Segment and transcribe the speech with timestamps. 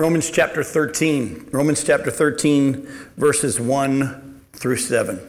[0.00, 1.50] Romans chapter 13.
[1.52, 5.20] Romans chapter 13, verses 1 through 7.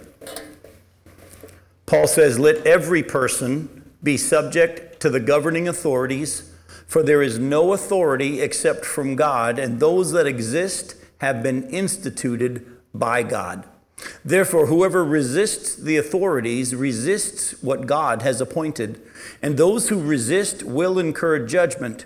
[1.85, 6.53] Paul says, Let every person be subject to the governing authorities,
[6.87, 12.65] for there is no authority except from God, and those that exist have been instituted
[12.93, 13.67] by God.
[14.23, 19.01] Therefore, whoever resists the authorities resists what God has appointed,
[19.41, 22.05] and those who resist will incur judgment.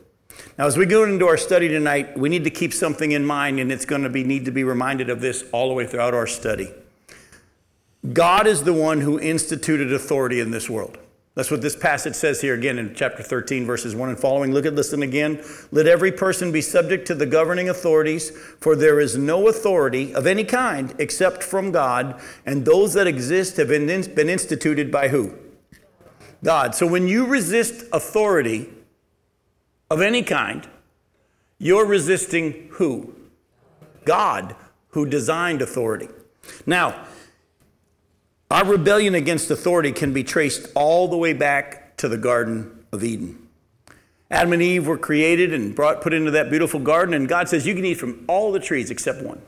[0.57, 3.59] Now, as we go into our study tonight, we need to keep something in mind,
[3.59, 6.13] and it's going to be need to be reminded of this all the way throughout
[6.13, 6.71] our study.
[8.13, 10.97] God is the one who instituted authority in this world.
[11.33, 14.51] That's what this passage says here again in chapter 13, verses 1 and following.
[14.51, 15.41] Look at listen again.
[15.71, 20.27] Let every person be subject to the governing authorities, for there is no authority of
[20.27, 25.33] any kind except from God, and those that exist have been, been instituted by who?
[26.43, 26.75] God.
[26.75, 28.69] So when you resist authority
[29.91, 30.65] of any kind,
[31.59, 33.13] you're resisting who?
[34.05, 34.55] God,
[34.91, 36.07] who designed authority.
[36.65, 37.05] Now,
[38.49, 43.03] our rebellion against authority can be traced all the way back to the Garden of
[43.03, 43.49] Eden.
[44.31, 47.67] Adam and Eve were created and brought put into that beautiful garden, and God says,
[47.67, 49.41] You can eat from all the trees except one.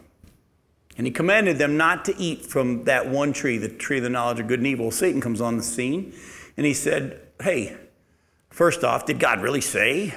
[0.97, 4.09] And He commanded them not to eat from that one tree, the tree of the
[4.09, 4.91] knowledge of good and evil.
[4.91, 6.13] Satan comes on the scene,
[6.57, 7.77] and he said, Hey,
[8.49, 10.13] first off, did God really say?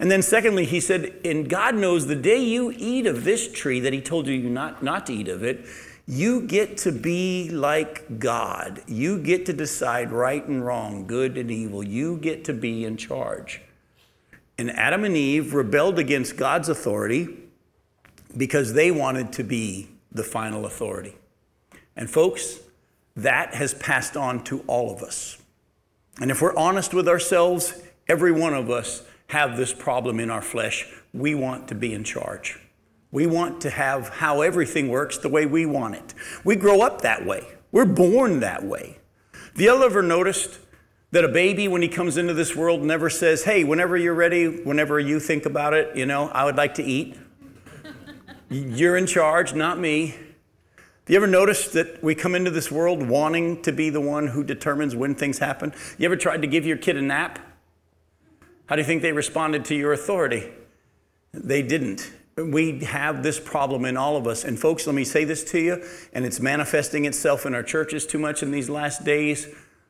[0.00, 3.80] And then, secondly, he said, And God knows the day you eat of this tree
[3.80, 5.66] that He told you not, not to eat of it,
[6.06, 8.82] you get to be like God.
[8.88, 11.84] You get to decide right and wrong, good and evil.
[11.84, 13.60] You get to be in charge.
[14.56, 17.28] And Adam and Eve rebelled against God's authority
[18.34, 21.14] because they wanted to be the final authority.
[21.94, 22.60] And folks,
[23.16, 25.36] that has passed on to all of us.
[26.20, 30.42] And if we're honest with ourselves, every one of us have this problem in our
[30.42, 30.86] flesh.
[31.14, 32.58] We want to be in charge.
[33.12, 36.14] We want to have how everything works the way we want it.
[36.44, 37.46] We grow up that way.
[37.70, 38.98] We're born that way.
[39.32, 40.58] Have you ever noticed
[41.12, 44.62] that a baby, when he comes into this world, never says, Hey, whenever you're ready,
[44.62, 47.16] whenever you think about it, you know, I would like to eat?
[48.48, 50.16] you're in charge, not me.
[51.06, 54.42] You ever noticed that we come into this world wanting to be the one who
[54.42, 55.72] determines when things happen?
[55.98, 57.40] You ever tried to give your kid a nap?
[58.70, 60.48] How do you think they responded to your authority?
[61.32, 62.08] They didn't.
[62.36, 64.44] We have this problem in all of us.
[64.44, 68.06] And, folks, let me say this to you, and it's manifesting itself in our churches
[68.06, 69.48] too much in these last days.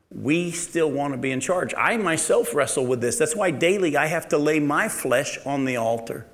[0.09, 1.75] We still want to be in charge.
[1.77, 3.19] I myself wrestle with this.
[3.19, 6.25] That's why daily I have to lay my flesh on the altar.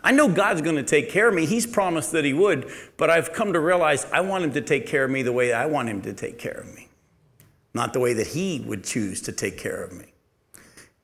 [0.00, 1.44] I know God's going to take care of me.
[1.44, 4.86] He's promised that He would, but I've come to realize I want Him to take
[4.86, 6.86] care of me the way I want Him to take care of me,
[7.74, 10.13] not the way that He would choose to take care of me.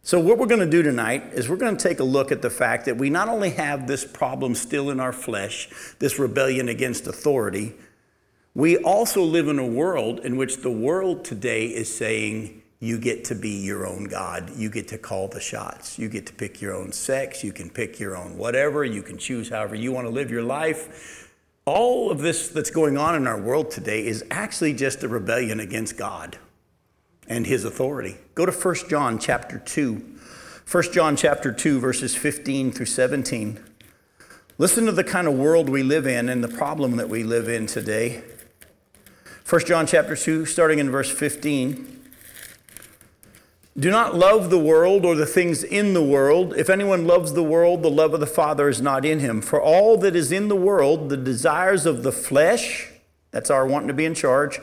[0.02, 2.40] So, what we're going to do tonight is we're going to take a look at
[2.40, 5.68] the fact that we not only have this problem still in our flesh,
[5.98, 7.74] this rebellion against authority,
[8.54, 13.26] we also live in a world in which the world today is saying, you get
[13.26, 14.56] to be your own God.
[14.56, 15.98] You get to call the shots.
[15.98, 17.44] You get to pick your own sex.
[17.44, 18.84] You can pick your own whatever.
[18.84, 21.30] You can choose however you want to live your life.
[21.66, 25.60] All of this that's going on in our world today is actually just a rebellion
[25.60, 26.38] against God
[27.30, 28.16] and his authority.
[28.34, 30.16] Go to 1 John chapter 2.
[30.70, 33.60] 1 John chapter 2 verses 15 through 17.
[34.58, 37.48] Listen to the kind of world we live in and the problem that we live
[37.48, 38.22] in today.
[39.48, 41.98] 1 John chapter 2 starting in verse 15.
[43.78, 46.54] Do not love the world or the things in the world.
[46.56, 49.40] If anyone loves the world, the love of the Father is not in him.
[49.40, 52.88] For all that is in the world, the desires of the flesh,
[53.30, 54.60] that's our wanting to be in charge,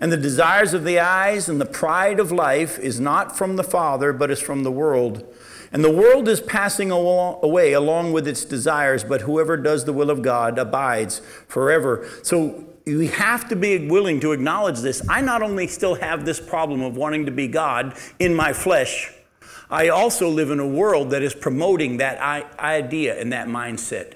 [0.00, 3.64] and the desires of the eyes and the pride of life is not from the
[3.64, 5.24] Father, but is from the world.
[5.72, 10.10] And the world is passing away along with its desires, but whoever does the will
[10.10, 12.08] of God abides forever.
[12.22, 15.02] So we have to be willing to acknowledge this.
[15.08, 19.12] I not only still have this problem of wanting to be God in my flesh,
[19.70, 22.20] I also live in a world that is promoting that
[22.58, 24.14] idea and that mindset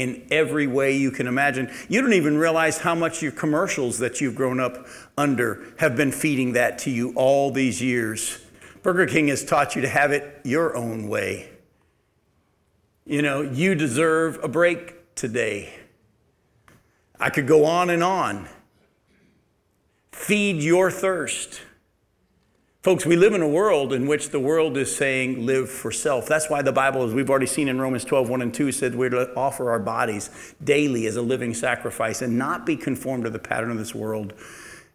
[0.00, 1.70] in every way you can imagine.
[1.88, 4.86] You don't even realize how much your commercials that you've grown up
[5.18, 8.40] under have been feeding that to you all these years.
[8.82, 11.50] Burger King has taught you to have it your own way.
[13.04, 15.74] You know, you deserve a break today.
[17.18, 18.48] I could go on and on.
[20.12, 21.60] Feed your thirst.
[22.82, 26.26] Folks, we live in a world in which the world is saying live for self.
[26.26, 28.94] That's why the Bible, as we've already seen in Romans 12, 1 and 2, said
[28.94, 33.30] we're to offer our bodies daily as a living sacrifice and not be conformed to
[33.30, 34.32] the pattern of this world.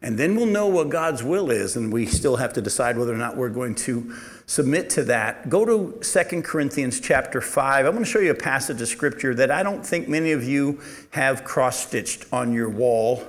[0.01, 3.13] And then we'll know what God's will is, and we still have to decide whether
[3.13, 4.15] or not we're going to
[4.47, 5.47] submit to that.
[5.49, 7.85] Go to 2 Corinthians chapter 5.
[7.85, 10.43] I'm going to show you a passage of scripture that I don't think many of
[10.43, 13.27] you have cross stitched on your wall.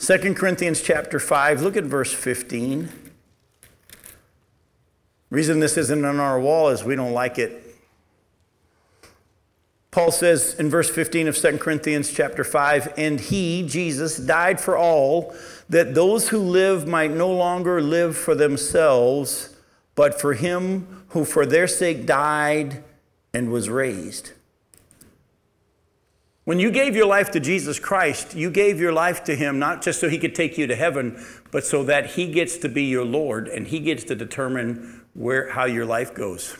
[0.00, 2.88] 2 Corinthians chapter 5, look at verse 15.
[5.28, 7.62] Reason this isn't on our wall is we don't like it.
[9.90, 14.74] Paul says in verse 15 of 2 Corinthians chapter 5, and he, Jesus, died for
[14.74, 15.34] all,
[15.68, 19.54] that those who live might no longer live for themselves,
[19.94, 22.82] but for him who for their sake died
[23.34, 24.32] and was raised.
[26.50, 29.82] When you gave your life to Jesus Christ, you gave your life to Him not
[29.82, 32.86] just so He could take you to heaven, but so that He gets to be
[32.86, 36.56] your Lord and He gets to determine where, how your life goes.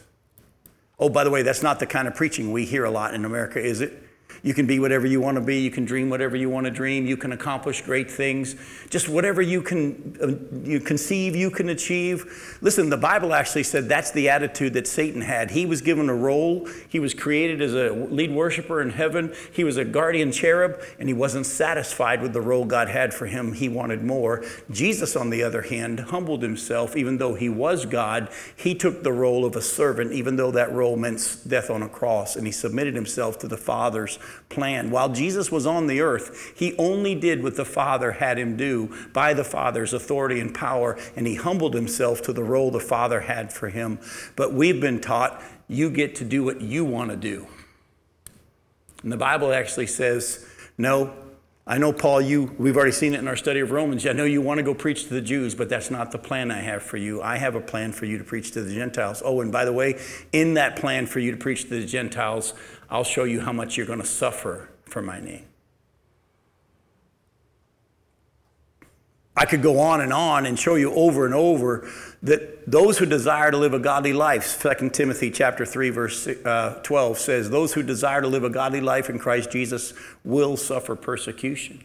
[0.97, 3.25] Oh, by the way, that's not the kind of preaching we hear a lot in
[3.25, 4.01] America, is it?
[4.43, 5.61] You can be whatever you want to be.
[5.61, 7.07] You can dream whatever you want to dream.
[7.07, 8.57] You can accomplish great things.
[8.89, 12.59] Just whatever you can uh, you conceive, you can achieve.
[12.61, 15.51] Listen, the Bible actually said that's the attitude that Satan had.
[15.51, 16.69] He was given a role.
[16.89, 19.35] He was created as a lead worshiper in heaven.
[19.53, 23.27] He was a guardian cherub, and he wasn't satisfied with the role God had for
[23.27, 23.53] him.
[23.53, 24.45] He wanted more.
[24.71, 26.97] Jesus, on the other hand, humbled himself.
[26.97, 30.73] Even though he was God, he took the role of a servant, even though that
[30.73, 34.91] role meant death on a cross, and he submitted himself to the Father's plan.
[34.91, 38.95] While Jesus was on the earth, he only did what the Father had him do
[39.13, 43.21] by the Father's authority and power, and he humbled himself to the role the Father
[43.21, 43.99] had for him.
[44.37, 47.47] But we've been taught you get to do what you want to do.
[49.03, 50.45] And the Bible actually says,
[50.77, 51.15] no,
[51.67, 54.05] I know, Paul, you, we've already seen it in our study of Romans.
[54.05, 56.51] I know you want to go preach to the Jews, but that's not the plan
[56.51, 57.23] I have for you.
[57.23, 59.23] I have a plan for you to preach to the Gentiles.
[59.25, 60.01] Oh, and by the way,
[60.33, 62.55] in that plan for you to preach to the Gentiles,
[62.91, 65.47] I'll show you how much you're going to suffer for my name.
[69.37, 71.89] I could go on and on and show you over and over
[72.23, 76.81] that those who desire to live a godly life, 2 Timothy chapter 3 verse uh,
[76.83, 79.95] 12 says, those who desire to live a godly life in Christ Jesus
[80.25, 81.85] will suffer persecution.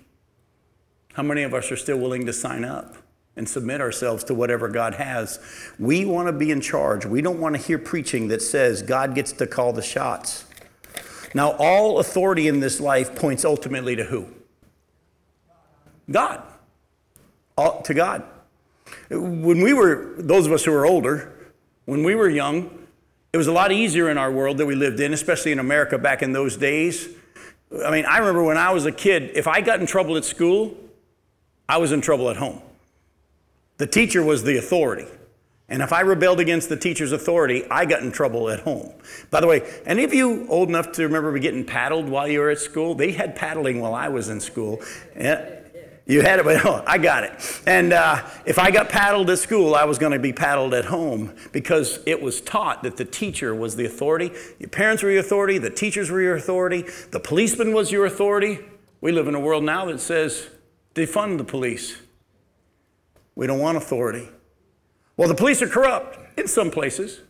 [1.14, 2.96] How many of us are still willing to sign up
[3.38, 5.40] and submit ourselves to whatever God has?
[5.80, 7.06] We want to be in charge.
[7.06, 10.44] We don't want to hear preaching that says God gets to call the shots.
[11.36, 14.30] Now, all authority in this life points ultimately to who?
[16.10, 16.42] God.
[17.58, 18.24] All, to God.
[19.10, 21.34] When we were, those of us who are older,
[21.84, 22.88] when we were young,
[23.34, 25.98] it was a lot easier in our world that we lived in, especially in America
[25.98, 27.10] back in those days.
[27.86, 30.24] I mean, I remember when I was a kid, if I got in trouble at
[30.24, 30.78] school,
[31.68, 32.62] I was in trouble at home.
[33.76, 35.08] The teacher was the authority.
[35.68, 38.94] And if I rebelled against the teacher's authority, I got in trouble at home.
[39.32, 42.40] By the way, any of you old enough to remember me getting paddled while you
[42.40, 42.94] were at school?
[42.94, 44.82] They had paddling while I was in school.
[45.18, 45.62] Yeah.
[46.08, 47.62] You had it, but oh, I got it.
[47.66, 50.86] And uh, if I got paddled at school, I was going to be paddled at
[50.86, 54.32] home because it was taught that the teacher was the authority.
[54.60, 58.60] Your parents were your authority, the teachers were your authority, the policeman was your authority.
[59.02, 60.48] We live in a world now that says
[60.94, 61.98] defund the police.
[63.34, 64.30] We don't want authority.
[65.18, 67.22] Well, the police are corrupt in some places.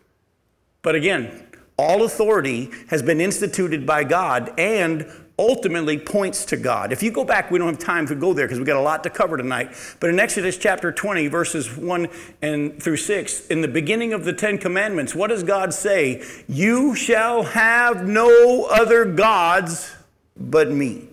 [0.82, 5.06] But again, all authority has been instituted by God and
[5.38, 6.94] ultimately points to God.
[6.94, 8.82] If you go back, we don't have time to go there because we've got a
[8.82, 9.76] lot to cover tonight.
[10.00, 12.08] But in Exodus chapter 20, verses 1
[12.42, 16.24] and through 6, in the beginning of the Ten Commandments, what does God say?
[16.48, 19.94] You shall have no other gods
[20.38, 21.10] but me.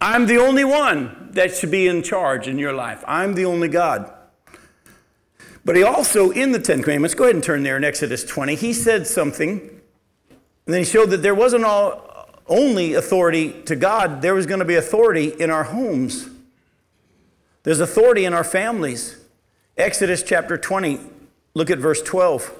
[0.00, 3.02] I'm the only one that should be in charge in your life.
[3.08, 4.12] I'm the only God.
[5.68, 8.54] But he also, in the Ten Commandments, go ahead and turn there in Exodus 20,
[8.54, 14.22] he said something, and then he showed that there wasn't all, only authority to God,
[14.22, 16.30] there was going to be authority in our homes.
[17.64, 19.18] There's authority in our families.
[19.76, 21.00] Exodus chapter 20,
[21.52, 22.50] look at verse 12.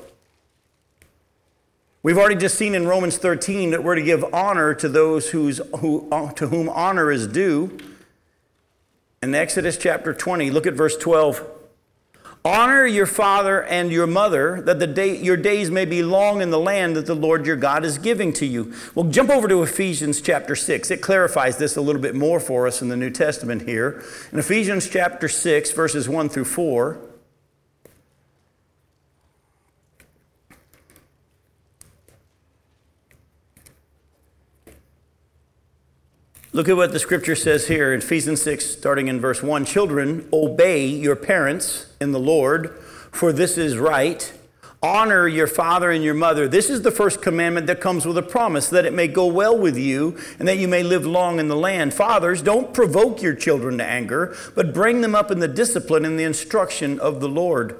[2.02, 5.62] We've already just seen in Romans 13 that we're to give honor to those who's,
[5.78, 7.74] who, to whom honor is due.
[9.22, 11.54] In Exodus chapter 20, look at verse 12.
[12.44, 16.50] Honor your father and your mother, that the day, your days may be long in
[16.50, 18.72] the land that the Lord your God is giving to you.
[18.94, 20.90] Well, jump over to Ephesians chapter 6.
[20.90, 24.02] It clarifies this a little bit more for us in the New Testament here.
[24.32, 26.98] In Ephesians chapter 6, verses 1 through 4.
[36.58, 39.64] Look at what the scripture says here in Ephesians 6, starting in verse 1.
[39.64, 42.70] Children, obey your parents in the Lord,
[43.12, 44.32] for this is right.
[44.82, 46.48] Honor your father and your mother.
[46.48, 49.56] This is the first commandment that comes with a promise that it may go well
[49.56, 51.94] with you and that you may live long in the land.
[51.94, 56.18] Fathers, don't provoke your children to anger, but bring them up in the discipline and
[56.18, 57.76] the instruction of the Lord.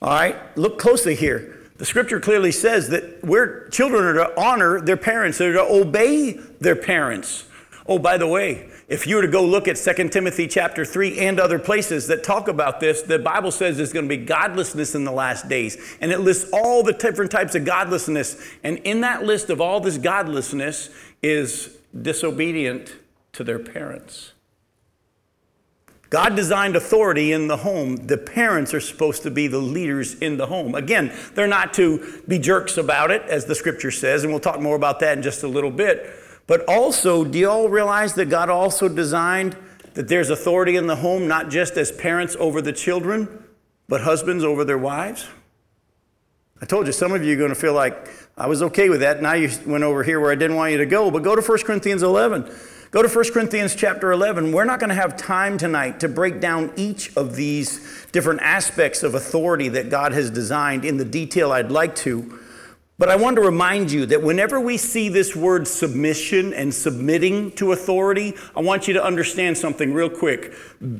[0.00, 1.54] All right, look closely here.
[1.76, 6.32] The scripture clearly says that we're children are to honor their parents, they're to obey
[6.60, 7.44] their parents.
[7.86, 11.18] Oh, by the way, if you were to go look at 2 Timothy chapter 3
[11.18, 14.94] and other places that talk about this, the Bible says there's going to be godlessness
[14.94, 15.76] in the last days.
[16.00, 18.42] And it lists all the different types of godlessness.
[18.62, 20.88] And in that list of all this godlessness
[21.22, 22.96] is disobedient
[23.32, 24.32] to their parents.
[26.08, 27.96] God designed authority in the home.
[27.96, 30.74] The parents are supposed to be the leaders in the home.
[30.74, 34.60] Again, they're not to be jerks about it, as the scripture says, and we'll talk
[34.60, 36.08] more about that in just a little bit.
[36.46, 39.56] But also, do you all realize that God also designed
[39.94, 43.44] that there's authority in the home, not just as parents over the children,
[43.88, 45.26] but husbands over their wives?
[46.60, 49.00] I told you, some of you are going to feel like I was okay with
[49.00, 49.22] that.
[49.22, 51.42] Now you went over here where I didn't want you to go, but go to
[51.42, 52.50] 1 Corinthians 11.
[52.90, 54.52] Go to 1 Corinthians chapter 11.
[54.52, 59.02] We're not going to have time tonight to break down each of these different aspects
[59.02, 62.38] of authority that God has designed in the detail I'd like to.
[62.96, 67.50] But I want to remind you that whenever we see this word submission and submitting
[67.52, 70.52] to authority, I want you to understand something real quick.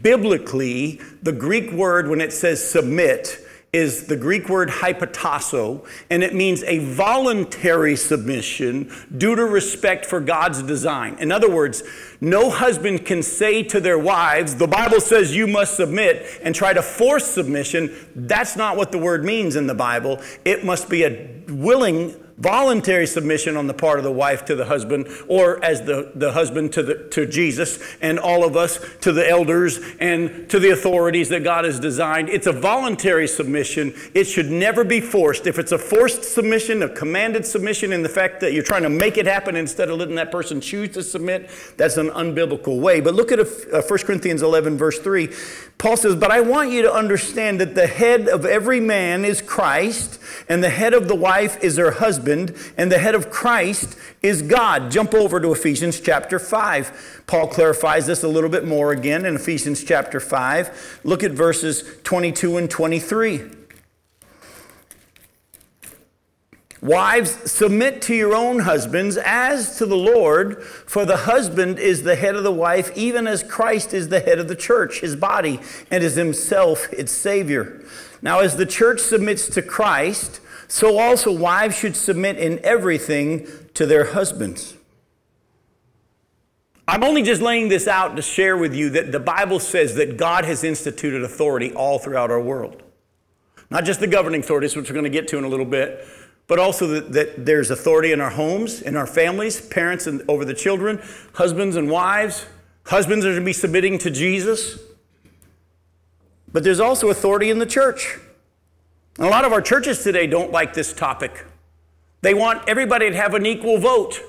[0.02, 3.43] Biblically, the Greek word, when it says submit,
[3.74, 8.88] is the Greek word hypotasso, and it means a voluntary submission
[9.18, 11.16] due to respect for God's design.
[11.18, 11.82] In other words,
[12.20, 16.72] no husband can say to their wives, the Bible says you must submit, and try
[16.72, 17.92] to force submission.
[18.14, 20.22] That's not what the word means in the Bible.
[20.44, 24.64] It must be a willing voluntary submission on the part of the wife to the
[24.64, 29.12] husband, or as the, the husband to, the, to Jesus, and all of us to
[29.12, 32.28] the elders and to the authorities that God has designed.
[32.28, 33.94] It's a voluntary submission.
[34.14, 35.46] It should never be forced.
[35.46, 38.90] If it's a forced submission, a commanded submission, in the fact that you're trying to
[38.90, 43.00] make it happen instead of letting that person choose to submit, that's an unbiblical way.
[43.00, 45.28] But look at 1 uh, Corinthians 11, verse 3.
[45.78, 49.42] Paul says, But I want you to understand that the head of every man is
[49.42, 53.96] Christ, and the head of the wife is her husband, and the head of Christ
[54.22, 54.90] is God.
[54.90, 57.22] Jump over to Ephesians chapter 5.
[57.26, 61.00] Paul clarifies this a little bit more again in Ephesians chapter 5.
[61.04, 63.42] Look at verses 22 and 23.
[66.84, 72.14] Wives, submit to your own husbands as to the Lord, for the husband is the
[72.14, 75.60] head of the wife, even as Christ is the head of the church, his body,
[75.90, 77.82] and is himself its Savior.
[78.20, 80.40] Now, as the church submits to Christ,
[80.74, 84.74] so also wives should submit in everything to their husbands.
[86.88, 90.16] I'm only just laying this out to share with you that the Bible says that
[90.16, 92.82] God has instituted authority all throughout our world.
[93.70, 96.08] Not just the governing authorities, which we're going to get to in a little bit,
[96.48, 100.44] but also that, that there's authority in our homes, in our families, parents and over
[100.44, 101.00] the children,
[101.34, 102.46] husbands and wives.
[102.86, 104.80] Husbands are to be submitting to Jesus.
[106.52, 108.18] But there's also authority in the church.
[109.18, 111.46] And a lot of our churches today don't like this topic.
[112.22, 114.20] They want everybody to have an equal vote.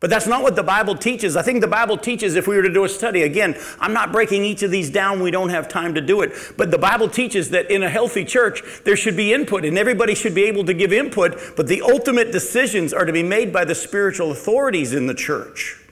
[0.00, 1.36] But that's not what the Bible teaches.
[1.36, 4.12] I think the Bible teaches, if we were to do a study, again, I'm not
[4.12, 6.32] breaking each of these down, we don't have time to do it.
[6.56, 10.14] But the Bible teaches that in a healthy church, there should be input, and everybody
[10.14, 13.64] should be able to give input, but the ultimate decisions are to be made by
[13.64, 15.84] the spiritual authorities in the church.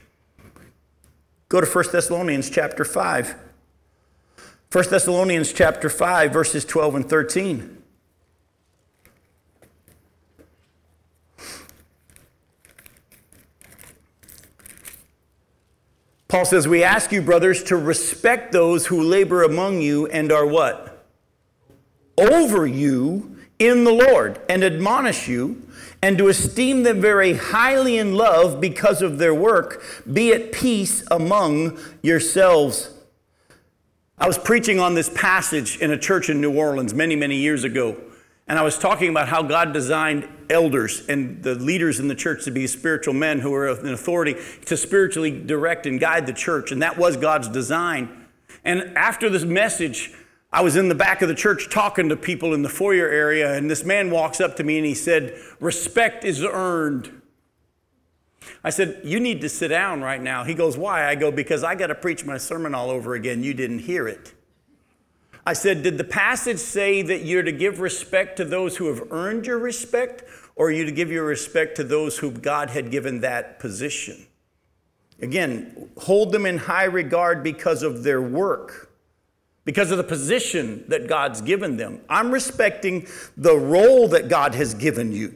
[1.49, 3.35] Go to 1 Thessalonians chapter 5.
[4.71, 7.76] 1 Thessalonians chapter 5, verses 12 and 13.
[16.27, 20.45] Paul says, We ask you, brothers, to respect those who labor among you and are
[20.45, 21.05] what?
[22.17, 25.63] Over you in the Lord and admonish you,
[26.01, 29.83] and to esteem them very highly in love because of their work.
[30.11, 32.91] Be at peace among yourselves.
[34.19, 37.63] I was preaching on this passage in a church in New Orleans many, many years
[37.63, 37.99] ago.
[38.47, 42.45] And I was talking about how God designed elders and the leaders in the church
[42.45, 44.35] to be spiritual men who are in authority
[44.65, 46.71] to spiritually direct and guide the church.
[46.71, 48.25] And that was God's design.
[48.63, 50.13] And after this message,
[50.51, 53.53] I was in the back of the church talking to people in the foyer area,
[53.53, 57.21] and this man walks up to me and he said, Respect is earned.
[58.63, 60.43] I said, You need to sit down right now.
[60.45, 61.07] He goes, Why?
[61.07, 63.43] I go, Because I got to preach my sermon all over again.
[63.43, 64.33] You didn't hear it.
[65.47, 69.13] I said, Did the passage say that you're to give respect to those who have
[69.13, 70.25] earned your respect,
[70.57, 74.27] or are you to give your respect to those who God had given that position?
[75.21, 78.91] Again, hold them in high regard because of their work,
[79.63, 82.01] because of the position that God's given them.
[82.09, 85.33] I'm respecting the role that God has given you.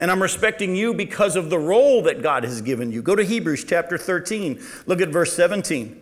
[0.00, 3.00] And I'm respecting you because of the role that God has given you.
[3.00, 4.62] Go to Hebrews chapter 13.
[4.84, 6.01] Look at verse 17.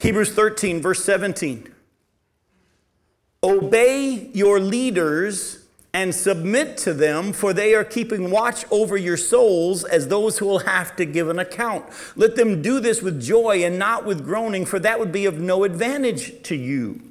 [0.00, 1.72] Hebrews 13, verse 17.
[3.42, 9.84] Obey your leaders and submit to them, for they are keeping watch over your souls
[9.84, 11.84] as those who will have to give an account.
[12.16, 15.38] Let them do this with joy and not with groaning, for that would be of
[15.38, 17.02] no advantage to you.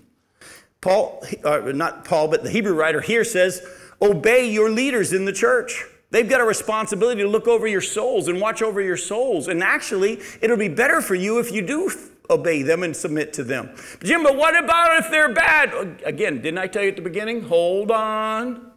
[0.82, 3.62] Paul, uh, not Paul, but the Hebrew writer here says,
[4.02, 5.86] Obey your leaders in the church.
[6.10, 9.48] They've got a responsibility to look over your souls and watch over your souls.
[9.48, 11.92] And actually, it'll be better for you if you do
[12.30, 13.76] obey them and submit to them.
[14.04, 16.02] Jim, but what about if they're bad?
[16.06, 17.44] Again, didn't I tell you at the beginning?
[17.44, 18.72] Hold on.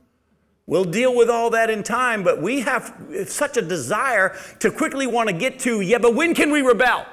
[0.66, 2.94] We'll deal with all that in time, but we have
[3.26, 7.04] such a desire to quickly want to get to, yeah, but when can we rebel?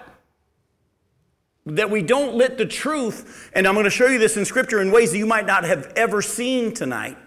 [1.65, 4.81] That we don't let the truth, and I'm going to show you this in Scripture
[4.81, 7.17] in ways that you might not have ever seen tonight.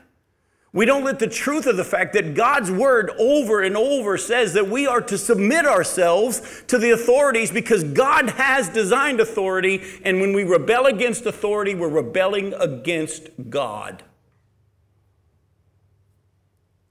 [0.74, 4.54] We don't let the truth of the fact that God's word over and over says
[4.54, 10.18] that we are to submit ourselves to the authorities because God has designed authority, and
[10.20, 14.02] when we rebel against authority, we're rebelling against God.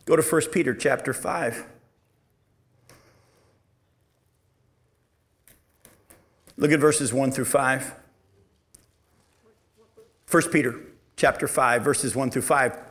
[0.06, 1.66] Go to 1 Peter chapter 5.
[6.58, 7.96] Look at verses 1 through 5.
[10.30, 10.80] 1 Peter
[11.16, 12.91] chapter 5 verses 1 through 5.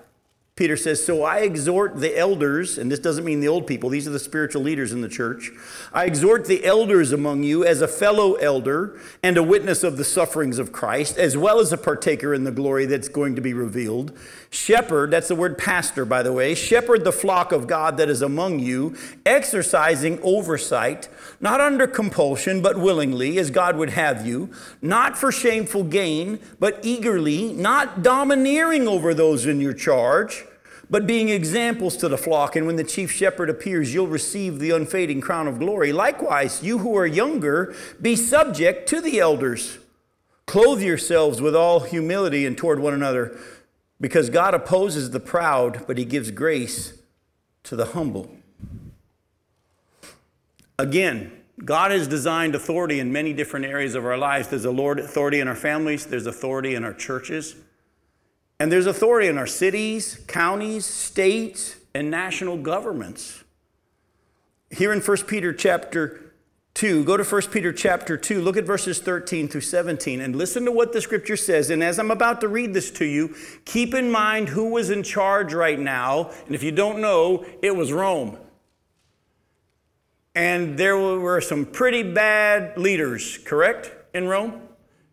[0.60, 4.06] Peter says, So I exhort the elders, and this doesn't mean the old people, these
[4.06, 5.52] are the spiritual leaders in the church.
[5.90, 10.04] I exhort the elders among you as a fellow elder and a witness of the
[10.04, 13.54] sufferings of Christ, as well as a partaker in the glory that's going to be
[13.54, 14.12] revealed.
[14.50, 18.20] Shepherd, that's the word pastor, by the way, shepherd the flock of God that is
[18.20, 21.08] among you, exercising oversight,
[21.40, 24.50] not under compulsion, but willingly, as God would have you,
[24.82, 30.44] not for shameful gain, but eagerly, not domineering over those in your charge
[30.90, 32.56] but being examples to the flock.
[32.56, 35.92] And when the chief shepherd appears, you'll receive the unfading crown of glory.
[35.92, 39.78] Likewise, you who are younger, be subject to the elders.
[40.46, 43.38] Clothe yourselves with all humility and toward one another,
[44.00, 47.00] because God opposes the proud, but he gives grace
[47.62, 48.28] to the humble.
[50.76, 51.30] Again,
[51.64, 54.48] God has designed authority in many different areas of our lives.
[54.48, 57.54] There's a Lord authority in our families, there's authority in our churches.
[58.60, 63.42] And there's authority in our cities, counties, states, and national governments.
[64.70, 66.34] Here in 1 Peter chapter
[66.74, 70.66] 2, go to 1 Peter chapter 2, look at verses 13 through 17, and listen
[70.66, 71.70] to what the scripture says.
[71.70, 75.02] And as I'm about to read this to you, keep in mind who was in
[75.02, 76.30] charge right now.
[76.44, 78.36] And if you don't know, it was Rome.
[80.34, 84.60] And there were some pretty bad leaders, correct, in Rome?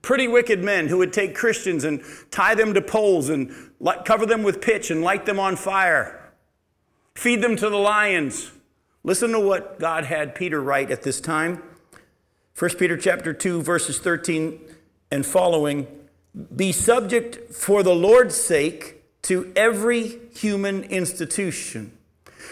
[0.01, 3.53] Pretty wicked men who would take Christians and tie them to poles and
[4.05, 6.31] cover them with pitch and light them on fire,
[7.15, 8.51] feed them to the lions.
[9.03, 11.63] Listen to what God had Peter write at this time.
[12.57, 14.59] 1 Peter chapter 2 verses 13
[15.11, 15.87] and following,
[16.55, 21.96] be subject for the Lord's sake to every human institution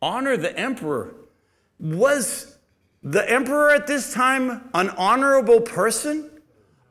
[0.00, 1.14] honor the emperor.
[1.78, 2.56] Was
[3.02, 6.30] the emperor at this time an honorable person?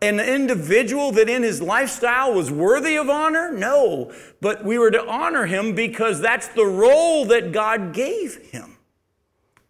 [0.02, 3.52] An individual that in his lifestyle was worthy of honor?
[3.52, 4.14] No.
[4.42, 8.78] But we were to honor him because that's the role that God gave him.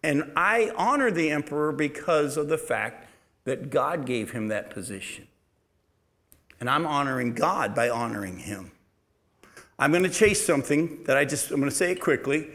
[0.02, 3.08] And I honor the emperor because of the fact
[3.44, 5.26] that God gave him that position.
[6.60, 8.72] And I'm honoring God by honoring him.
[9.78, 12.48] I'm going to chase something that I just, I'm going to say it quickly.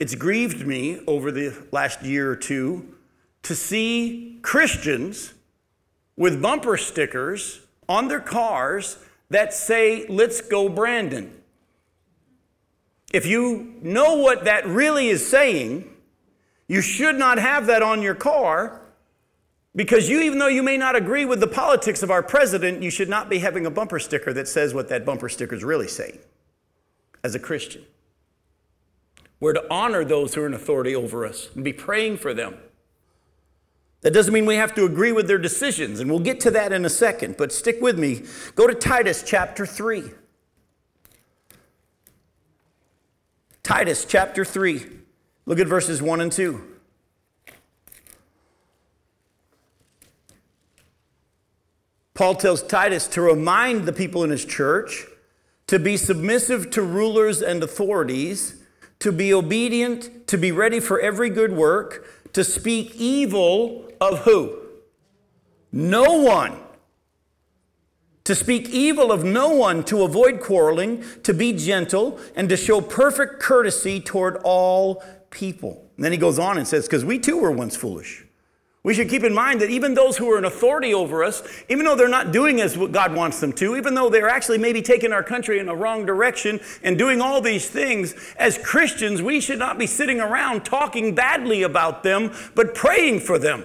[0.00, 2.94] It's grieved me over the last year or two
[3.42, 5.34] to see Christians
[6.16, 8.98] with bumper stickers on their cars
[9.30, 11.40] that say, Let's go, Brandon.
[13.12, 15.88] If you know what that really is saying,
[16.66, 18.80] you should not have that on your car
[19.76, 22.90] because you, even though you may not agree with the politics of our president, you
[22.90, 25.88] should not be having a bumper sticker that says what that bumper sticker is really
[25.88, 26.18] saying
[27.22, 27.84] as a Christian.
[29.40, 32.56] We're to honor those who are in authority over us and be praying for them.
[34.02, 36.72] That doesn't mean we have to agree with their decisions, and we'll get to that
[36.72, 38.24] in a second, but stick with me.
[38.54, 40.10] Go to Titus chapter 3.
[43.62, 44.86] Titus chapter 3.
[45.46, 46.62] Look at verses 1 and 2.
[52.12, 55.06] Paul tells Titus to remind the people in his church
[55.66, 58.62] to be submissive to rulers and authorities,
[59.00, 64.58] to be obedient, to be ready for every good work, to speak evil of who?
[65.72, 66.58] No one.
[68.24, 72.80] To speak evil of no one, to avoid quarreling, to be gentle, and to show
[72.80, 75.90] perfect courtesy toward all people.
[75.96, 78.23] And then he goes on and says, Because we too were once foolish.
[78.84, 81.86] We should keep in mind that even those who are in authority over us, even
[81.86, 84.82] though they're not doing as what God wants them to, even though they're actually maybe
[84.82, 89.40] taking our country in a wrong direction and doing all these things, as Christians, we
[89.40, 93.64] should not be sitting around talking badly about them, but praying for them.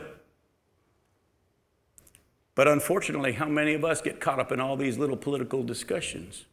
[2.55, 6.45] But unfortunately, how many of us get caught up in all these little political discussions?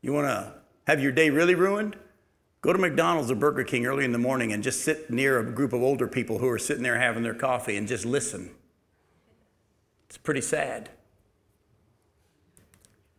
[0.00, 0.54] You want to
[0.86, 1.96] have your day really ruined?
[2.60, 5.44] Go to McDonald's or Burger King early in the morning and just sit near a
[5.44, 8.50] group of older people who are sitting there having their coffee and just listen.
[10.08, 10.90] It's pretty sad.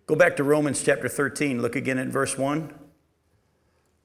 [0.07, 1.61] Go back to Romans chapter 13.
[1.61, 2.73] Look again at verse 1.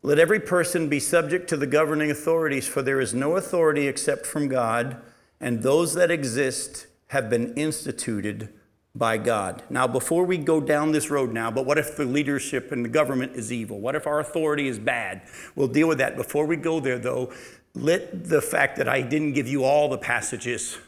[0.03, 4.27] Let every person be subject to the governing authorities, for there is no authority except
[4.27, 5.01] from God,
[5.41, 8.53] and those that exist have been instituted
[8.95, 9.63] by God.
[9.71, 12.89] Now, before we go down this road now, but what if the leadership and the
[12.89, 13.81] government is evil?
[13.81, 15.23] What if our authority is bad?
[15.57, 16.17] We'll deal with that.
[16.17, 17.33] Before we go there, though,
[17.75, 20.79] let the fact that I didn't give you all the passages,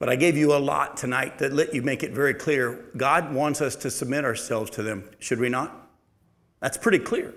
[0.00, 2.86] but I gave you a lot tonight that let you make it very clear.
[2.96, 5.90] God wants us to submit ourselves to them, should we not?
[6.60, 7.34] That's pretty clear.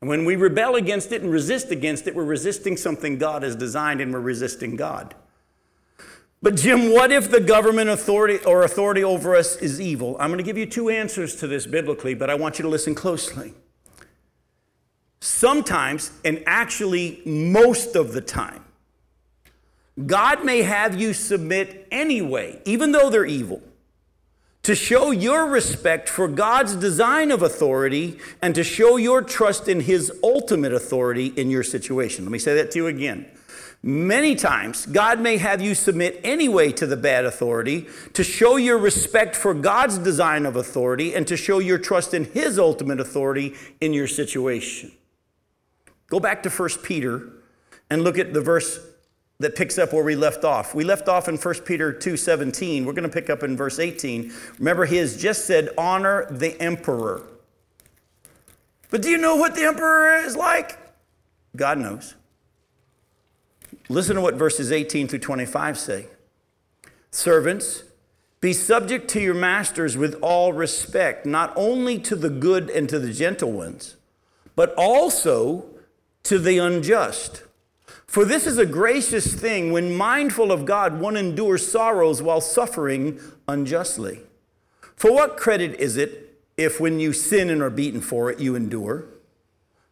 [0.00, 3.56] And when we rebel against it and resist against it, we're resisting something God has
[3.56, 5.16] designed and we're resisting God.
[6.42, 10.16] But, Jim, what if the government authority or authority over us is evil?
[10.18, 12.68] I'm going to give you two answers to this biblically, but I want you to
[12.68, 13.54] listen closely.
[15.20, 18.64] Sometimes, and actually most of the time,
[20.04, 23.62] God may have you submit anyway, even though they're evil,
[24.64, 29.80] to show your respect for God's design of authority and to show your trust in
[29.80, 32.24] His ultimate authority in your situation.
[32.24, 33.26] Let me say that to you again.
[33.84, 38.78] Many times, God may have you submit anyway to the bad authority to show your
[38.78, 43.54] respect for God's design of authority and to show your trust in His ultimate authority
[43.80, 44.92] in your situation.
[46.06, 47.28] Go back to 1 Peter
[47.90, 48.78] and look at the verse
[49.40, 50.76] that picks up where we left off.
[50.76, 52.84] We left off in 1 Peter 2:17.
[52.84, 54.32] We're going to pick up in verse 18.
[54.58, 57.22] Remember he has just said honor the emperor.
[58.90, 60.78] But do you know what the emperor is like?
[61.56, 62.14] God knows.
[63.88, 66.06] Listen to what verses 18 through 25 say.
[67.10, 67.84] Servants,
[68.40, 72.98] be subject to your masters with all respect, not only to the good and to
[72.98, 73.96] the gentle ones,
[74.56, 75.66] but also
[76.24, 77.44] to the unjust.
[78.06, 83.20] For this is a gracious thing when mindful of God, one endures sorrows while suffering
[83.48, 84.20] unjustly.
[84.96, 88.54] For what credit is it if when you sin and are beaten for it, you
[88.54, 89.06] endure?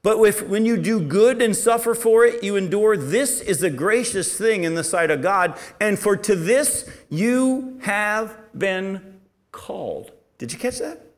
[0.03, 3.69] But if, when you do good and suffer for it, you endure, this is a
[3.69, 5.59] gracious thing in the sight of God.
[5.79, 9.21] And for to this you have been
[9.53, 10.13] called.
[10.39, 11.10] Did you catch that?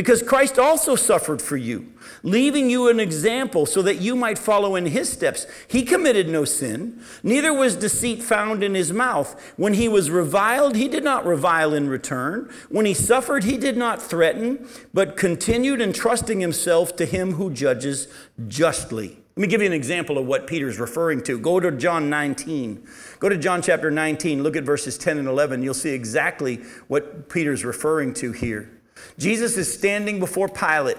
[0.00, 4.74] Because Christ also suffered for you, leaving you an example so that you might follow
[4.74, 5.46] in his steps.
[5.68, 9.38] He committed no sin, neither was deceit found in his mouth.
[9.58, 12.50] When he was reviled, he did not revile in return.
[12.70, 18.08] When he suffered, he did not threaten, but continued entrusting himself to him who judges
[18.48, 19.18] justly.
[19.36, 21.38] Let me give you an example of what Peter's referring to.
[21.38, 22.88] Go to John 19.
[23.18, 25.62] Go to John chapter 19, look at verses 10 and 11.
[25.62, 26.56] You'll see exactly
[26.88, 28.79] what Peter's referring to here.
[29.18, 30.98] Jesus is standing before Pilate.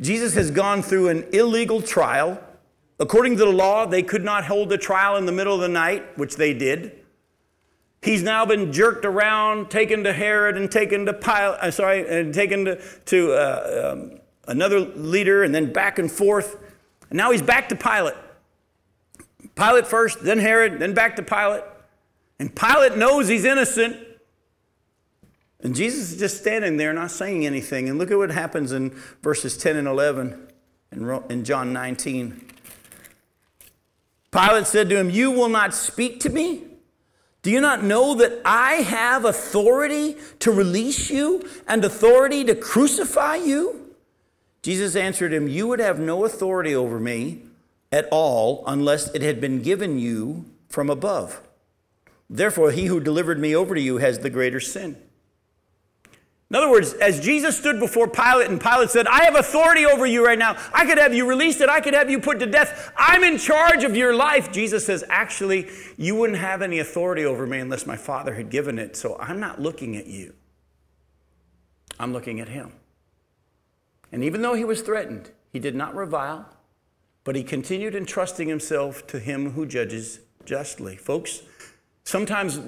[0.00, 2.42] Jesus has gone through an illegal trial.
[2.98, 5.68] According to the law, they could not hold the trial in the middle of the
[5.68, 6.92] night, which they did.
[8.02, 11.60] He's now been jerked around, taken to Herod, and taken to Pilate.
[11.60, 16.56] Uh, sorry, and taken to, to uh, um, another leader, and then back and forth.
[17.10, 18.16] And now he's back to Pilate.
[19.54, 21.62] Pilate first, then Herod, then back to Pilate.
[22.38, 23.96] And Pilate knows he's innocent.
[25.62, 27.88] And Jesus is just standing there, not saying anything.
[27.88, 28.90] And look at what happens in
[29.22, 30.48] verses 10 and 11
[30.90, 32.48] in John 19.
[34.32, 36.64] Pilate said to him, You will not speak to me?
[37.42, 43.36] Do you not know that I have authority to release you and authority to crucify
[43.36, 43.94] you?
[44.62, 47.42] Jesus answered him, You would have no authority over me
[47.90, 51.40] at all unless it had been given you from above.
[52.30, 54.96] Therefore, he who delivered me over to you has the greater sin.
[56.52, 60.04] In other words, as Jesus stood before Pilate and Pilate said, I have authority over
[60.04, 60.58] you right now.
[60.74, 62.92] I could have you released and I could have you put to death.
[62.94, 64.52] I'm in charge of your life.
[64.52, 68.78] Jesus says, Actually, you wouldn't have any authority over me unless my Father had given
[68.78, 68.96] it.
[68.96, 70.34] So I'm not looking at you,
[71.98, 72.72] I'm looking at him.
[74.12, 76.50] And even though he was threatened, he did not revile,
[77.24, 80.96] but he continued entrusting himself to him who judges justly.
[80.96, 81.40] Folks,
[82.04, 82.60] sometimes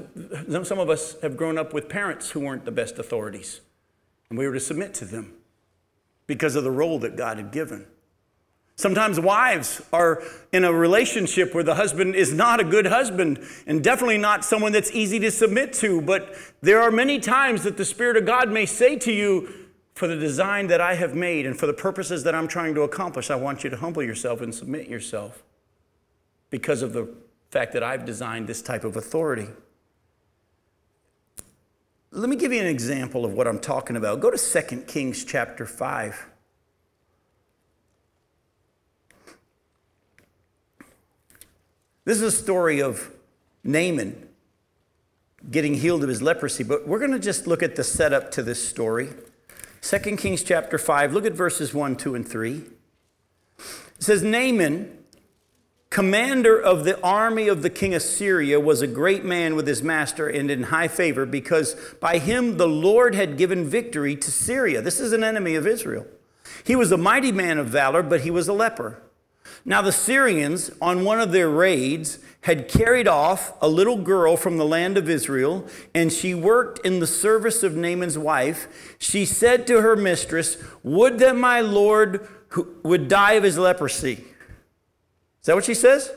[0.62, 3.60] some of us have grown up with parents who weren't the best authorities.
[4.34, 5.32] And we were to submit to them
[6.26, 7.86] because of the role that God had given.
[8.74, 13.84] Sometimes wives are in a relationship where the husband is not a good husband and
[13.84, 16.02] definitely not someone that's easy to submit to.
[16.02, 19.54] But there are many times that the Spirit of God may say to you,
[19.94, 22.82] for the design that I have made and for the purposes that I'm trying to
[22.82, 25.44] accomplish, I want you to humble yourself and submit yourself
[26.50, 27.08] because of the
[27.52, 29.46] fact that I've designed this type of authority.
[32.16, 34.20] Let me give you an example of what I'm talking about.
[34.20, 36.26] Go to 2 Kings chapter 5.
[42.04, 43.10] This is a story of
[43.64, 44.28] Naaman
[45.50, 48.44] getting healed of his leprosy, but we're going to just look at the setup to
[48.44, 49.08] this story.
[49.82, 52.62] 2 Kings chapter 5, look at verses 1, 2, and 3.
[53.58, 53.64] It
[53.98, 55.03] says, Naaman,
[55.94, 59.80] commander of the army of the king of Syria, was a great man with his
[59.80, 64.82] master and in high favor because by him the Lord had given victory to Syria.
[64.82, 66.04] This is an enemy of Israel.
[66.64, 69.00] He was a mighty man of valor, but he was a leper.
[69.64, 74.56] Now, the Syrians, on one of their raids, had carried off a little girl from
[74.56, 78.96] the land of Israel, and she worked in the service of Naaman's wife.
[78.98, 82.26] She said to her mistress, Would that my Lord
[82.82, 84.24] would die of his leprosy.
[85.44, 86.10] Is that what she says?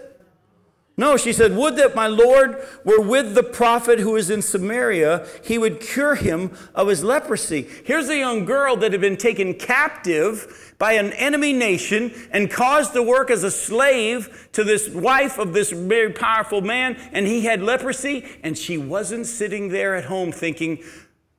[0.95, 5.27] No, she said, Would that my Lord were with the prophet who is in Samaria,
[5.43, 7.67] he would cure him of his leprosy.
[7.83, 12.93] Here's a young girl that had been taken captive by an enemy nation and caused
[12.93, 17.41] to work as a slave to this wife of this very powerful man, and he
[17.41, 20.81] had leprosy, and she wasn't sitting there at home thinking,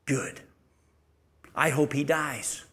[0.04, 0.42] Good,
[1.54, 2.66] I hope he dies.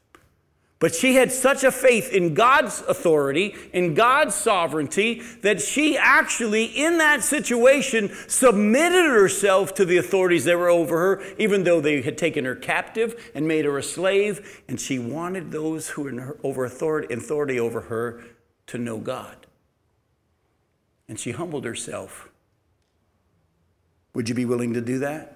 [0.79, 6.65] But she had such a faith in God's authority, in God's sovereignty, that she actually,
[6.65, 12.01] in that situation, submitted herself to the authorities that were over her, even though they
[12.01, 14.63] had taken her captive and made her a slave.
[14.67, 18.21] And she wanted those who were over authority, authority over her
[18.67, 19.47] to know God.
[21.07, 22.29] And she humbled herself.
[24.13, 25.34] Would you be willing to do that?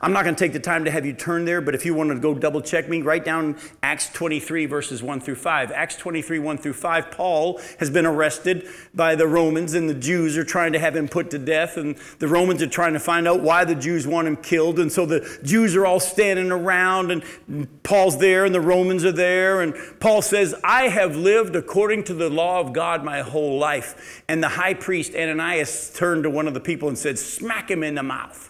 [0.00, 1.92] I'm not going to take the time to have you turn there, but if you
[1.92, 5.72] want to go double check me, write down Acts 23, verses 1 through 5.
[5.72, 10.36] Acts 23, 1 through 5, Paul has been arrested by the Romans, and the Jews
[10.36, 13.26] are trying to have him put to death, and the Romans are trying to find
[13.26, 14.78] out why the Jews want him killed.
[14.78, 19.12] And so the Jews are all standing around, and Paul's there, and the Romans are
[19.12, 23.58] there, and Paul says, I have lived according to the law of God my whole
[23.58, 24.22] life.
[24.28, 27.82] And the high priest Ananias turned to one of the people and said, Smack him
[27.82, 28.47] in the mouth.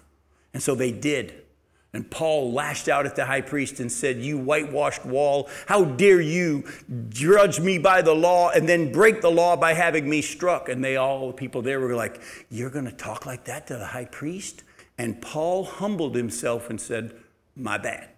[0.58, 1.44] And so they did.
[1.92, 6.20] And Paul lashed out at the high priest and said, You whitewashed wall, how dare
[6.20, 6.64] you
[7.10, 10.68] judge me by the law and then break the law by having me struck?
[10.68, 13.76] And they all, the people there were like, You're going to talk like that to
[13.76, 14.64] the high priest?
[14.98, 17.14] And Paul humbled himself and said,
[17.54, 18.08] My bad.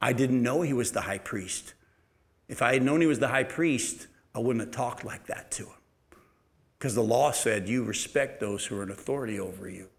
[0.00, 1.74] I didn't know he was the high priest.
[2.48, 5.50] If I had known he was the high priest, I wouldn't have talked like that
[5.50, 6.18] to him.
[6.78, 9.90] Because the law said you respect those who are in authority over you.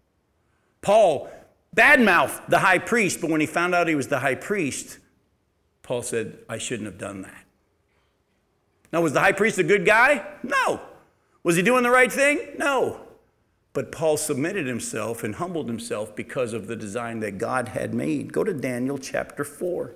[0.86, 1.28] Paul
[1.74, 4.98] badmouthed the high priest, but when he found out he was the high priest,
[5.82, 7.44] Paul said, I shouldn't have done that.
[8.92, 10.24] Now, was the high priest a good guy?
[10.44, 10.80] No.
[11.42, 12.38] Was he doing the right thing?
[12.56, 13.00] No.
[13.72, 18.32] But Paul submitted himself and humbled himself because of the design that God had made.
[18.32, 19.92] Go to Daniel chapter 4.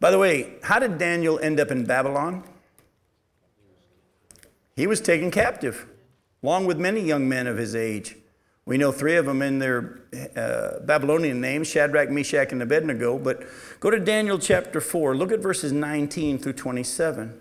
[0.00, 2.42] By the way, how did Daniel end up in Babylon?
[4.74, 5.86] He was taken captive,
[6.42, 8.16] along with many young men of his age.
[8.68, 9.98] We know three of them in their
[10.36, 13.18] uh, Babylonian names Shadrach, Meshach, and Abednego.
[13.18, 13.44] But
[13.80, 15.16] go to Daniel chapter 4.
[15.16, 17.40] Look at verses 19 through 27.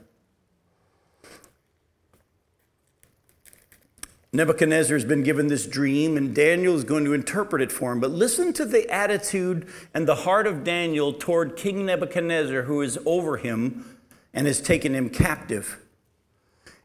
[4.32, 8.00] Nebuchadnezzar has been given this dream, and Daniel is going to interpret it for him.
[8.00, 12.98] But listen to the attitude and the heart of Daniel toward King Nebuchadnezzar, who is
[13.06, 13.98] over him
[14.34, 15.78] and has taken him captive.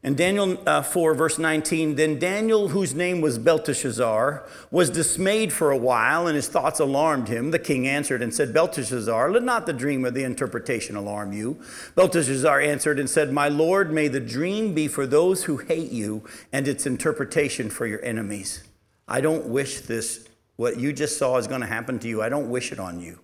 [0.04, 5.70] In Daniel uh, 4, verse 19, then Daniel, whose name was Belteshazzar, was dismayed for
[5.70, 7.52] a while, and his thoughts alarmed him.
[7.52, 11.62] The king answered and said, Belteshazzar, let not the dream or the interpretation alarm you.
[11.94, 16.24] Belteshazzar answered and said, My lord, may the dream be for those who hate you,
[16.52, 18.64] and its interpretation for your enemies.
[19.06, 22.22] I don't wish this, what you just saw is going to happen to you.
[22.22, 23.20] I don't wish it on you.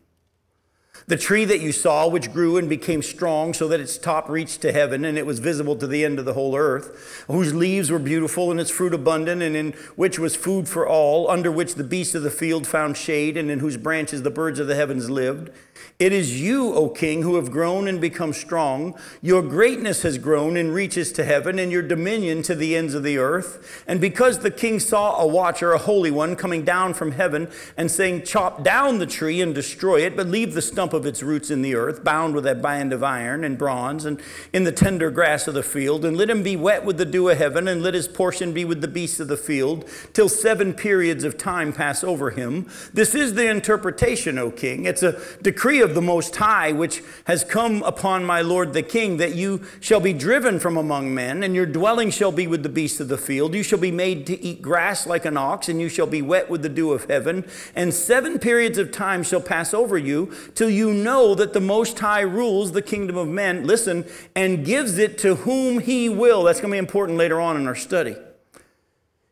[1.08, 4.60] The tree that you saw, which grew and became strong so that its top reached
[4.60, 7.90] to heaven and it was visible to the end of the whole earth, whose leaves
[7.90, 11.76] were beautiful and its fruit abundant, and in which was food for all, under which
[11.76, 14.74] the beasts of the field found shade, and in whose branches the birds of the
[14.74, 15.50] heavens lived.
[15.98, 18.94] It is you, O king, who have grown and become strong.
[19.22, 23.02] Your greatness has grown and reaches to heaven, and your dominion to the ends of
[23.02, 23.82] the earth.
[23.88, 27.90] And because the king saw a watcher, a holy one, coming down from heaven and
[27.90, 31.50] saying, Chop down the tree and destroy it, but leave the stump of its roots
[31.50, 35.10] in the earth, bound with a band of iron and bronze, and in the tender
[35.10, 37.82] grass of the field, and let him be wet with the dew of heaven, and
[37.82, 41.72] let his portion be with the beasts of the field, till seven periods of time
[41.72, 42.68] pass over him.
[42.94, 44.84] This is the interpretation, O king.
[44.84, 48.82] It's a decree of of the Most High, which has come upon my Lord the
[48.82, 52.62] King, that you shall be driven from among men, and your dwelling shall be with
[52.62, 53.54] the beasts of the field.
[53.54, 56.50] You shall be made to eat grass like an ox, and you shall be wet
[56.50, 57.44] with the dew of heaven.
[57.74, 61.98] And seven periods of time shall pass over you, till you know that the Most
[61.98, 66.44] High rules the kingdom of men, listen, and gives it to whom he will.
[66.44, 68.16] That's going to be important later on in our study.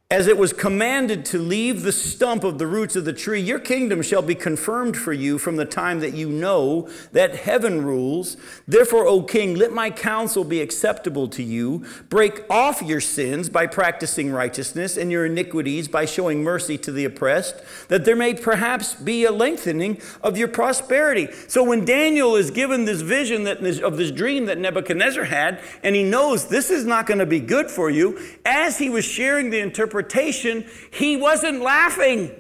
[0.09, 3.59] As it was commanded to leave the stump of the roots of the tree, your
[3.59, 8.37] kingdom shall be confirmed for you from the time that you know that heaven rules.
[8.69, 11.85] Therefore, O king, let my counsel be acceptable to you.
[12.09, 17.05] Break off your sins by practicing righteousness, and your iniquities by showing mercy to the
[17.05, 21.27] oppressed, that there may perhaps be a lengthening of your prosperity.
[21.49, 25.97] So, when Daniel is given this vision that, of this dream that Nebuchadnezzar had, and
[25.97, 29.51] he knows this is not going to be good for you, as he was sharing
[29.51, 32.31] the interpretation, interpretation, he wasn't laughing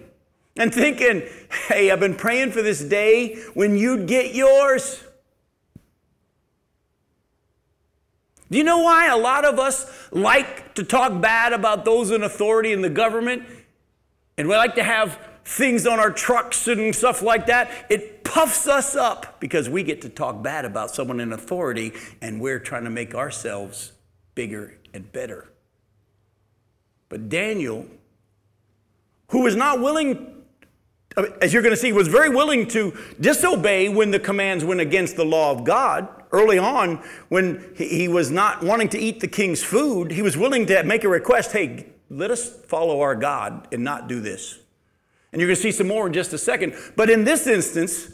[0.56, 1.22] and thinking,
[1.68, 5.02] hey, I've been praying for this day when you'd get yours.
[8.50, 12.22] Do you know why a lot of us like to talk bad about those in
[12.22, 13.42] authority in the government?
[14.38, 17.70] And we like to have things on our trucks and stuff like that.
[17.90, 22.40] It puffs us up because we get to talk bad about someone in authority and
[22.40, 23.92] we're trying to make ourselves
[24.34, 25.48] bigger and better.
[27.08, 27.86] But Daniel,
[29.28, 30.42] who was not willing,
[31.40, 35.16] as you're going to see, was very willing to disobey when the commands went against
[35.16, 36.08] the law of God.
[36.32, 36.96] Early on,
[37.28, 41.04] when he was not wanting to eat the king's food, he was willing to make
[41.04, 44.58] a request hey, let us follow our God and not do this.
[45.32, 46.74] And you're going to see some more in just a second.
[46.94, 48.10] But in this instance,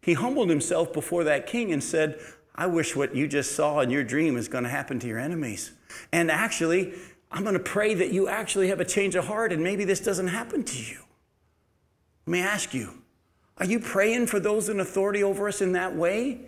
[0.00, 2.20] he humbled himself before that king and said,
[2.54, 5.18] I wish what you just saw in your dream is going to happen to your
[5.18, 5.72] enemies.
[6.12, 6.94] And actually,
[7.36, 10.00] I'm going to pray that you actually have a change of heart and maybe this
[10.00, 11.00] doesn't happen to you.
[12.24, 13.02] Let me ask you
[13.58, 16.40] are you praying for those in authority over us in that way?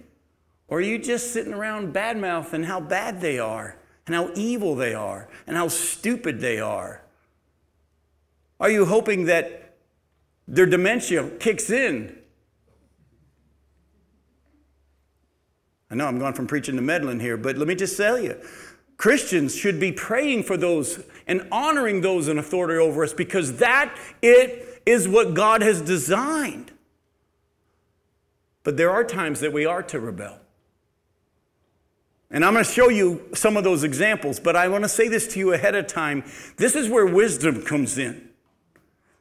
[0.66, 4.94] Or are you just sitting around badmouthing how bad they are and how evil they
[4.94, 7.03] are and how stupid they are?
[8.59, 9.77] Are you hoping that
[10.46, 12.18] their dementia kicks in?
[15.90, 18.40] I know I'm going from preaching to meddling here, but let me just tell you
[18.98, 23.96] Christians should be praying for those and honoring those in authority over us because that
[24.20, 26.72] it is what God has designed.
[28.64, 30.40] But there are times that we are to rebel.
[32.30, 35.08] And I'm going to show you some of those examples, but I want to say
[35.08, 36.24] this to you ahead of time.
[36.56, 38.28] This is where wisdom comes in.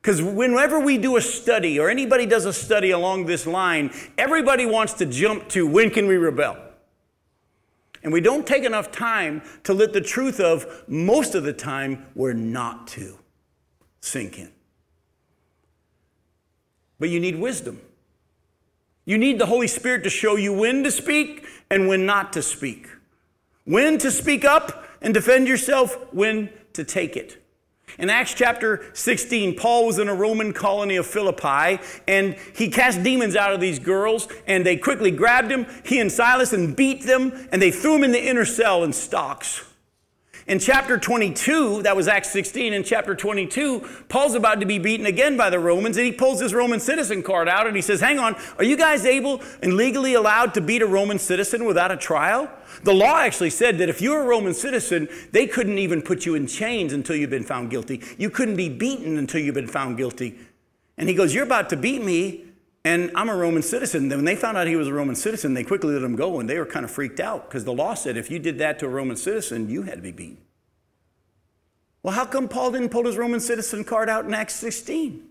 [0.01, 4.65] Because whenever we do a study or anybody does a study along this line, everybody
[4.65, 6.57] wants to jump to when can we rebel?
[8.03, 12.05] And we don't take enough time to let the truth of most of the time
[12.15, 13.17] we're not to
[14.01, 14.51] sink in.
[16.99, 17.81] But you need wisdom.
[19.05, 22.41] You need the Holy Spirit to show you when to speak and when not to
[22.41, 22.87] speak.
[23.63, 27.43] When to speak up and defend yourself, when to take it.
[27.99, 33.01] In Acts chapter 16, Paul was in a Roman colony of Philippi and he cast
[33.01, 37.03] demons out of these girls and they quickly grabbed him, he and Silas, and beat
[37.03, 39.63] them and they threw him in the inner cell in stocks.
[40.47, 45.05] In chapter 22, that was Acts 16, in chapter 22, Paul's about to be beaten
[45.05, 47.99] again by the Romans, and he pulls his Roman citizen card out and he says,
[47.99, 51.91] Hang on, are you guys able and legally allowed to beat a Roman citizen without
[51.91, 52.49] a trial?
[52.83, 56.33] The law actually said that if you're a Roman citizen, they couldn't even put you
[56.33, 58.01] in chains until you've been found guilty.
[58.17, 60.39] You couldn't be beaten until you've been found guilty.
[60.97, 62.45] And he goes, You're about to beat me,
[62.87, 64.07] and I'm a Roman citizen.
[64.07, 66.49] When they found out he was a Roman citizen, they quickly let him go, and
[66.49, 68.85] they were kind of freaked out because the law said if you did that to
[68.85, 70.37] a Roman citizen, you had to be beaten.
[72.01, 75.21] Well, how come Paul didn't pull his Roman citizen card out in Acts 16?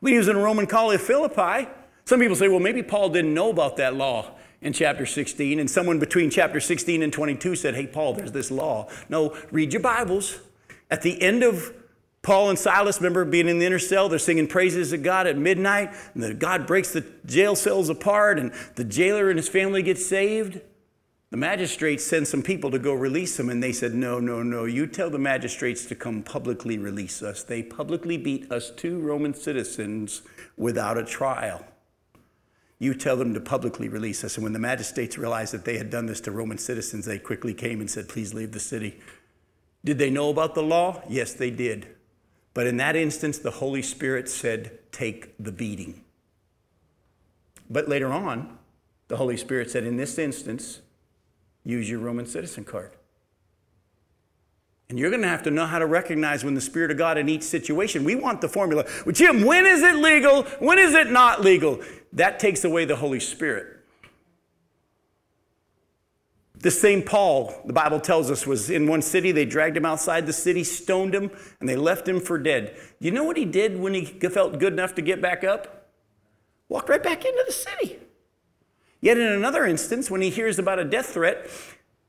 [0.00, 1.68] When he was in a Roman colony of Philippi,
[2.04, 5.70] some people say, well, maybe Paul didn't know about that law in chapter 16, and
[5.70, 8.88] someone between chapter 16 and 22 said, hey, Paul, there's this law.
[9.08, 10.40] No, read your Bibles.
[10.90, 11.72] At the end of
[12.26, 15.38] Paul and Silas, remember being in the inner cell, they're singing praises to God at
[15.38, 19.80] midnight, and then God breaks the jail cells apart, and the jailer and his family
[19.80, 20.60] get saved.
[21.30, 24.64] The magistrates send some people to go release them, and they said, No, no, no,
[24.64, 27.44] you tell the magistrates to come publicly release us.
[27.44, 30.22] They publicly beat us two Roman citizens
[30.56, 31.64] without a trial.
[32.80, 34.34] You tell them to publicly release us.
[34.34, 37.54] And when the magistrates realized that they had done this to Roman citizens, they quickly
[37.54, 38.98] came and said, Please leave the city.
[39.84, 41.02] Did they know about the law?
[41.08, 41.95] Yes, they did.
[42.56, 46.02] But in that instance, the Holy Spirit said, Take the beating.
[47.68, 48.56] But later on,
[49.08, 50.80] the Holy Spirit said, In this instance,
[51.64, 52.92] use your Roman citizen card.
[54.88, 57.18] And you're going to have to know how to recognize when the Spirit of God
[57.18, 58.04] in each situation.
[58.04, 58.86] We want the formula.
[59.04, 60.44] Well, Jim, when is it legal?
[60.58, 61.82] When is it not legal?
[62.14, 63.75] That takes away the Holy Spirit.
[66.66, 69.30] The same Paul, the Bible tells us, was in one city.
[69.30, 72.76] They dragged him outside the city, stoned him, and they left him for dead.
[72.98, 75.92] You know what he did when he felt good enough to get back up?
[76.68, 78.00] Walked right back into the city.
[79.00, 81.48] Yet in another instance, when he hears about a death threat,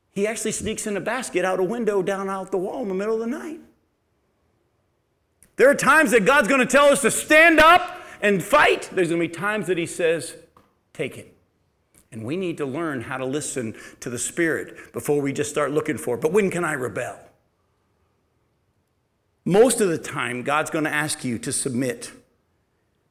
[0.10, 2.96] he actually sneaks in a basket out a window down out the wall in the
[2.96, 3.60] middle of the night.
[5.58, 8.90] There are times that God's going to tell us to stand up and fight.
[8.92, 10.36] There's going to be times that he says,
[10.94, 11.37] take it.
[12.12, 15.72] And we need to learn how to listen to the Spirit before we just start
[15.72, 17.20] looking for, but when can I rebel?
[19.44, 22.12] Most of the time, God's going to ask you to submit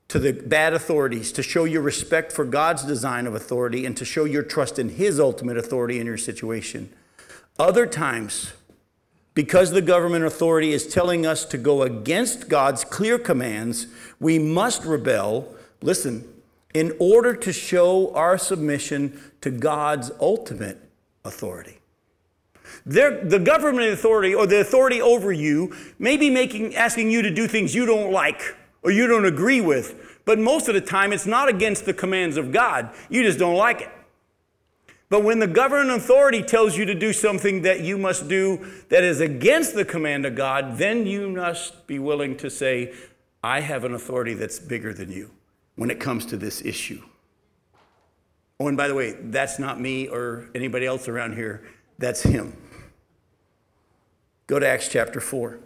[0.08, 4.04] to the bad authorities, to show your respect for God's design of authority, and to
[4.04, 6.90] show your trust in His ultimate authority in your situation.
[7.58, 8.52] Other times,
[9.34, 13.86] because the government authority is telling us to go against God's clear commands,
[14.20, 15.54] we must rebel.
[15.82, 16.26] Listen,
[16.76, 20.78] in order to show our submission to God's ultimate
[21.24, 21.78] authority.
[22.84, 27.48] the government authority or the authority over you may be making, asking you to do
[27.48, 31.24] things you don't like or you don't agree with, but most of the time it's
[31.24, 32.90] not against the commands of God.
[33.08, 33.90] You just don't like it.
[35.08, 39.02] But when the government authority tells you to do something that you must do that
[39.02, 42.92] is against the command of God, then you must be willing to say,
[43.42, 45.30] I have an authority that's bigger than you
[45.76, 47.02] when it comes to this issue.
[48.58, 51.62] Oh, and by the way, that's not me or anybody else around here,
[51.98, 52.56] that's him.
[54.46, 55.58] Go to Acts chapter 4.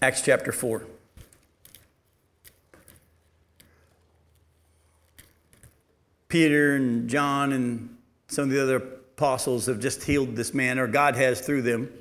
[0.00, 0.86] Acts chapter 4.
[6.28, 7.96] Peter and John and
[8.28, 11.92] some of the other apostles have just healed this man, or God has through them.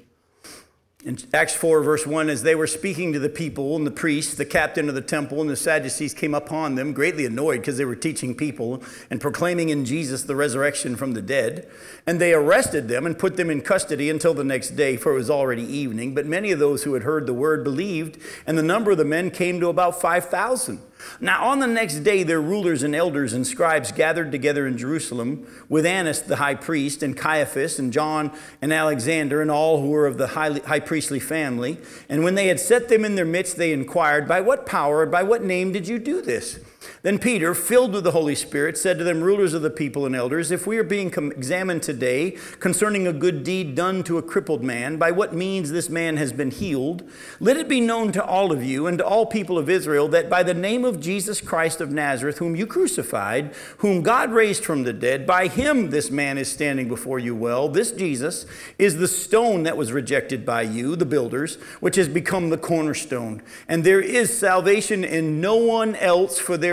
[1.05, 4.35] In Acts 4, verse 1, as they were speaking to the people and the priests,
[4.35, 7.83] the captain of the temple, and the Sadducees came upon them, greatly annoyed because they
[7.83, 11.69] were teaching people and proclaiming in Jesus the resurrection from the dead.
[12.07, 15.15] And they arrested them and put them in custody until the next day, for it
[15.17, 16.15] was already evening.
[16.15, 19.03] But many of those who had heard the word believed, and the number of the
[19.03, 20.79] men came to about 5,000.
[21.19, 25.47] Now, on the next day, their rulers and elders and scribes gathered together in Jerusalem
[25.69, 28.31] with Annas the high priest, and Caiaphas, and John,
[28.61, 31.77] and Alexander, and all who were of the high, high priestly family.
[32.09, 35.23] And when they had set them in their midst, they inquired, By what power, by
[35.23, 36.59] what name did you do this?
[37.01, 40.15] Then Peter, filled with the Holy Spirit, said to them, Rulers of the people and
[40.15, 44.63] elders, if we are being examined today concerning a good deed done to a crippled
[44.63, 47.03] man, by what means this man has been healed,
[47.39, 50.29] let it be known to all of you and to all people of Israel that
[50.29, 54.83] by the name of Jesus Christ of Nazareth, whom you crucified, whom God raised from
[54.83, 57.67] the dead, by him this man is standing before you well.
[57.69, 58.45] This Jesus
[58.77, 63.41] is the stone that was rejected by you, the builders, which has become the cornerstone.
[63.67, 66.72] And there is salvation in no one else, for there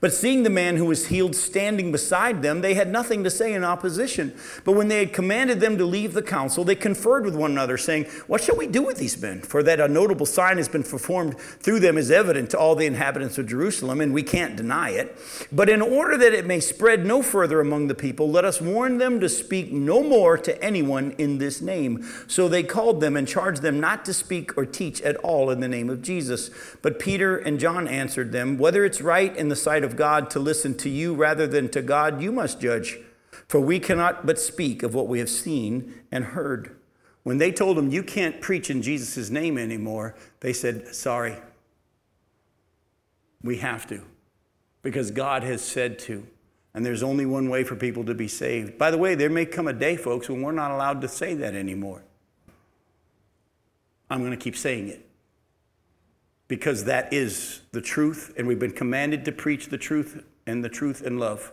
[0.00, 3.52] But seeing the man who was healed standing beside them, they had nothing to say
[3.52, 4.34] in opposition.
[4.64, 7.76] But when they had commanded them to leave the council, they conferred with one another,
[7.76, 9.40] saying, What shall we do with these men?
[9.42, 12.86] For that a notable sign has been performed through them is evident to all the
[12.86, 15.16] inhabitants of Jerusalem, and we can't deny it.
[15.52, 18.98] But in order that it may spread no further among the people, let us warn
[18.98, 22.06] them to speak no more to anyone in this name.
[22.26, 25.60] So they called them and charged them not to speak or teach at all in
[25.60, 26.50] the name of Jesus.
[26.82, 30.38] But Peter and John answered them, Whether it's right in the sight of God to
[30.38, 32.96] listen to you rather than to God, you must judge.
[33.48, 36.76] For we cannot but speak of what we have seen and heard.
[37.24, 41.34] When they told him, You can't preach in Jesus' name anymore, they said, Sorry.
[43.42, 44.02] We have to,
[44.82, 46.24] because God has said to.
[46.72, 48.78] And there's only one way for people to be saved.
[48.78, 51.34] By the way, there may come a day, folks, when we're not allowed to say
[51.34, 52.04] that anymore.
[54.08, 55.04] I'm going to keep saying it
[56.54, 60.68] because that is the truth, and we've been commanded to preach the truth and the
[60.68, 61.50] truth in love.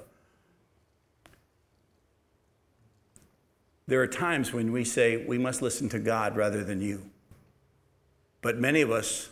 [3.87, 7.09] There are times when we say we must listen to God rather than you.
[8.43, 9.31] But many of us,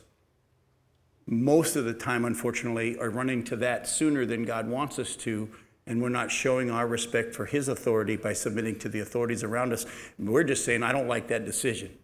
[1.28, 5.52] most of the time, unfortunately, are running to that sooner than God wants us to,
[5.86, 9.72] and we're not showing our respect for His authority by submitting to the authorities around
[9.72, 9.86] us.
[10.18, 11.96] We're just saying, I don't like that decision.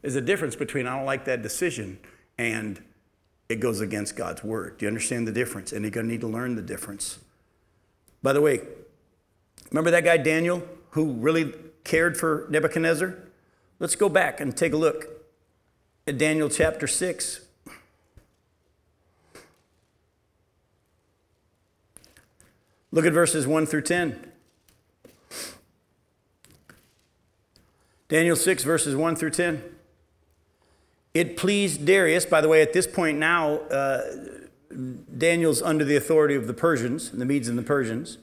[0.00, 1.98] There's a difference between I don't like that decision
[2.38, 2.82] and
[3.48, 4.78] it goes against God's word.
[4.78, 5.72] Do you understand the difference?
[5.72, 7.18] And you're going to need to learn the difference.
[8.22, 8.60] By the way,
[9.70, 11.52] remember that guy Daniel who really
[11.84, 13.14] cared for Nebuchadnezzar?
[13.78, 15.06] Let's go back and take a look
[16.06, 17.40] at Daniel chapter 6.
[22.90, 24.32] Look at verses 1 through 10.
[28.08, 29.62] Daniel 6, verses 1 through 10.
[31.14, 34.02] It pleased Darius, by the way, at this point now, uh,
[35.16, 38.18] Daniel's under the authority of the Persians, the Medes and the Persians.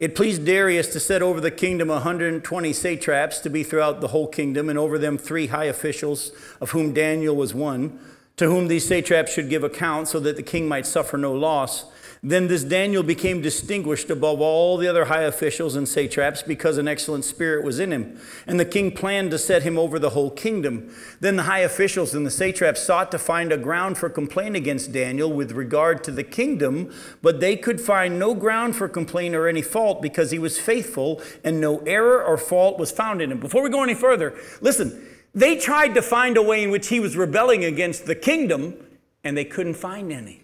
[0.00, 4.26] It pleased Darius to set over the kingdom 120 satraps to be throughout the whole
[4.26, 7.98] kingdom, and over them three high officials, of whom Daniel was one,
[8.36, 11.84] to whom these satraps should give account, so that the king might suffer no loss.
[12.26, 16.88] Then this Daniel became distinguished above all the other high officials and satraps because an
[16.88, 18.18] excellent spirit was in him.
[18.46, 20.90] And the king planned to set him over the whole kingdom.
[21.20, 24.90] Then the high officials and the satraps sought to find a ground for complaint against
[24.90, 29.46] Daniel with regard to the kingdom, but they could find no ground for complaint or
[29.46, 33.38] any fault because he was faithful and no error or fault was found in him.
[33.38, 37.00] Before we go any further, listen, they tried to find a way in which he
[37.00, 38.76] was rebelling against the kingdom
[39.22, 40.40] and they couldn't find any.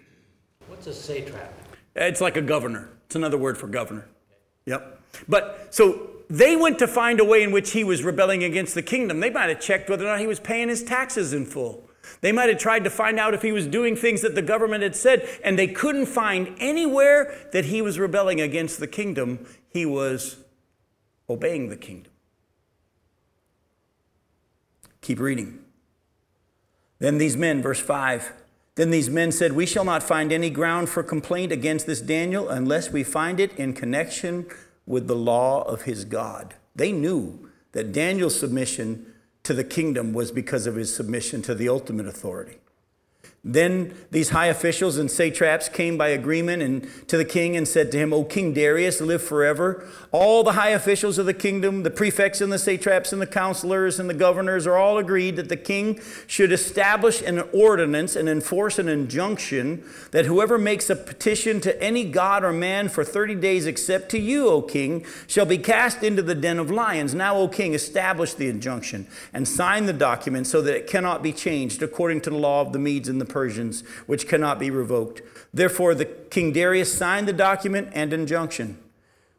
[0.67, 1.60] What's a satrap?
[2.01, 2.89] It's like a governor.
[3.07, 4.09] It's another word for governor.
[4.65, 5.01] Yep.
[5.29, 8.83] But so they went to find a way in which he was rebelling against the
[8.83, 9.21] kingdom.
[9.21, 11.89] They might have checked whether or not he was paying his taxes in full.
[12.23, 14.83] They might have tried to find out if he was doing things that the government
[14.83, 19.47] had said, and they couldn't find anywhere that he was rebelling against the kingdom.
[19.69, 20.37] He was
[21.29, 22.13] obeying the kingdom.
[25.01, 25.65] Keep reading.
[26.99, 28.33] Then these men, verse 5,
[28.77, 32.49] then these men said, We shall not find any ground for complaint against this Daniel
[32.49, 34.47] unless we find it in connection
[34.87, 36.55] with the law of his God.
[36.75, 39.13] They knew that Daniel's submission
[39.43, 42.59] to the kingdom was because of his submission to the ultimate authority.
[43.43, 47.91] Then these high officials and satraps came by agreement and to the king and said
[47.93, 49.89] to him, O King Darius, live forever.
[50.13, 53.99] All the high officials of the kingdom, the prefects and the satraps and the counselors
[53.99, 58.79] and the governors are all agreed that the king should establish an ordinance and enforce
[58.79, 63.65] an injunction that whoever makes a petition to any god or man for 30 days
[63.65, 67.15] except to you, O king, shall be cast into the den of lions.
[67.15, 71.33] Now, O king, establish the injunction and sign the document so that it cannot be
[71.33, 75.23] changed according to the law of the Medes and the Persians, which cannot be revoked.
[75.55, 78.79] Therefore, the King Darius signed the document and injunction.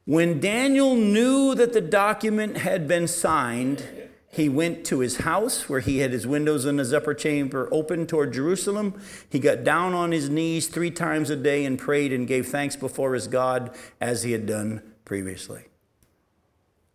[0.06, 3.86] When Daniel knew that the document had been signed,
[4.32, 8.08] he went to his house where he had his windows in his upper chamber open
[8.08, 9.00] toward Jerusalem.
[9.30, 12.78] He got down on his knees three times a day and prayed and gave thanks
[12.78, 15.66] before his God as he had done previously.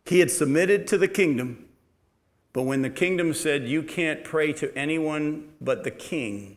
[0.07, 1.67] He had submitted to the kingdom,
[2.55, 6.56] but when the kingdom said, You can't pray to anyone but the king,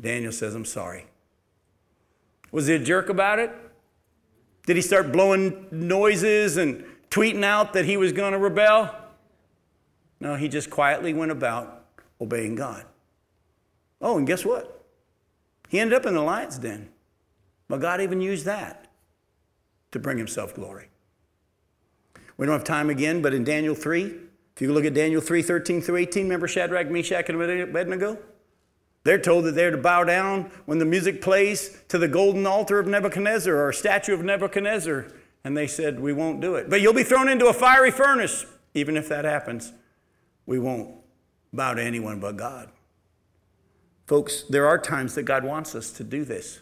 [0.00, 1.06] Daniel says, I'm sorry.
[2.50, 3.50] Was he a jerk about it?
[4.66, 8.94] Did he start blowing noises and tweeting out that he was going to rebel?
[10.20, 11.84] No, he just quietly went about
[12.20, 12.84] obeying God.
[14.00, 14.84] Oh, and guess what?
[15.68, 16.88] He ended up in the lion's den.
[17.68, 18.90] But God even used that
[19.90, 20.88] to bring himself glory.
[22.36, 24.14] We don't have time again, but in Daniel 3,
[24.54, 28.18] if you look at Daniel 3 13 through 18, remember Shadrach, Meshach, and Abednego?
[29.04, 32.78] They're told that they're to bow down when the music plays to the golden altar
[32.78, 35.06] of Nebuchadnezzar or statue of Nebuchadnezzar.
[35.44, 36.70] And they said, We won't do it.
[36.70, 38.46] But you'll be thrown into a fiery furnace.
[38.72, 39.72] Even if that happens,
[40.46, 40.96] we won't
[41.52, 42.70] bow to anyone but God.
[44.06, 46.60] Folks, there are times that God wants us to do this,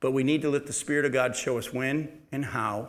[0.00, 2.88] but we need to let the Spirit of God show us when and how.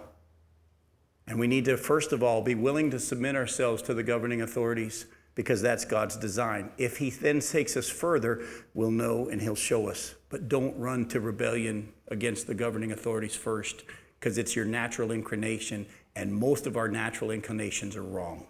[1.27, 4.41] And we need to, first of all, be willing to submit ourselves to the governing
[4.41, 5.05] authorities
[5.35, 6.71] because that's God's design.
[6.77, 10.15] If He then takes us further, we'll know and He'll show us.
[10.29, 13.83] But don't run to rebellion against the governing authorities first
[14.19, 18.47] because it's your natural inclination, and most of our natural inclinations are wrong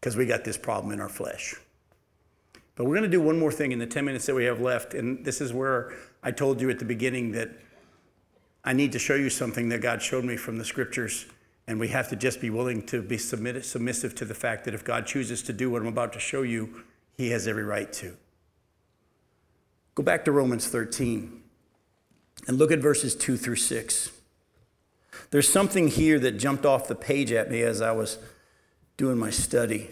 [0.00, 1.54] because we got this problem in our flesh.
[2.76, 4.60] But we're going to do one more thing in the 10 minutes that we have
[4.60, 4.94] left.
[4.94, 7.50] And this is where I told you at the beginning that
[8.64, 11.26] I need to show you something that God showed me from the scriptures.
[11.68, 14.74] And we have to just be willing to be submitted, submissive to the fact that
[14.74, 16.84] if God chooses to do what I'm about to show you,
[17.16, 18.16] he has every right to.
[19.94, 21.42] Go back to Romans 13
[22.46, 24.10] and look at verses 2 through 6.
[25.30, 28.18] There's something here that jumped off the page at me as I was
[28.96, 29.90] doing my study.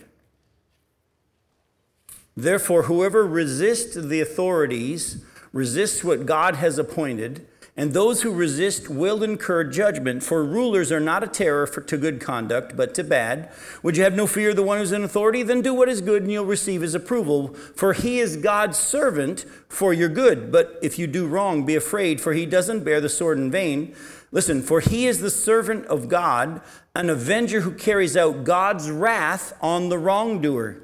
[2.36, 7.46] Therefore, whoever resists the authorities resists what God has appointed,
[7.76, 10.22] and those who resist will incur judgment.
[10.22, 13.50] For rulers are not a terror for, to good conduct, but to bad.
[13.82, 15.42] Would you have no fear of the one who's in authority?
[15.42, 17.52] Then do what is good, and you'll receive his approval.
[17.74, 20.52] For he is God's servant for your good.
[20.52, 23.92] But if you do wrong, be afraid, for he doesn't bear the sword in vain.
[24.30, 26.60] Listen, for he is the servant of God,
[26.94, 30.80] an avenger who carries out God's wrath on the wrongdoer.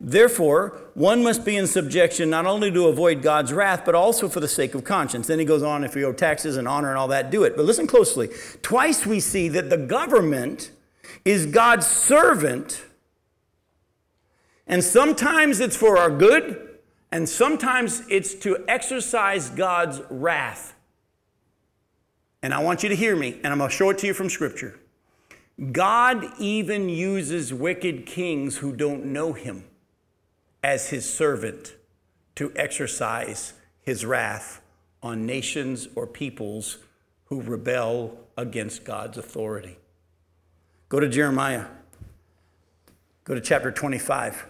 [0.00, 4.38] Therefore, one must be in subjection not only to avoid God's wrath, but also for
[4.38, 5.26] the sake of conscience.
[5.26, 7.56] Then he goes on, if you owe taxes and honor and all that, do it.
[7.56, 8.28] But listen closely.
[8.62, 10.70] Twice we see that the government
[11.24, 12.84] is God's servant,
[14.68, 16.78] and sometimes it's for our good,
[17.10, 20.74] and sometimes it's to exercise God's wrath.
[22.40, 24.14] And I want you to hear me, and I'm going to show it to you
[24.14, 24.78] from Scripture.
[25.72, 29.64] God even uses wicked kings who don't know him
[30.68, 31.76] as his servant
[32.34, 34.60] to exercise his wrath
[35.02, 36.76] on nations or peoples
[37.24, 39.78] who rebel against God's authority.
[40.90, 41.64] Go to Jeremiah.
[43.24, 44.46] Go to chapter 25.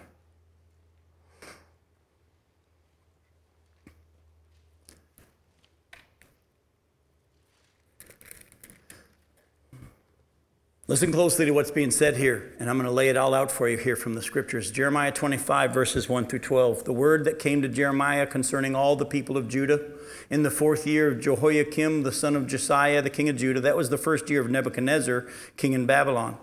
[10.91, 13.53] Listen closely to what's being said here, and I'm going to lay it all out
[13.53, 14.71] for you here from the scriptures.
[14.71, 16.85] Jeremiah 25, verses 1 through 12.
[16.85, 19.83] The word that came to Jeremiah concerning all the people of Judah
[20.31, 23.61] in the fourth year of Jehoiakim, the son of Josiah, the king of Judah.
[23.61, 25.27] That was the first year of Nebuchadnezzar,
[25.59, 26.39] king in Babylon,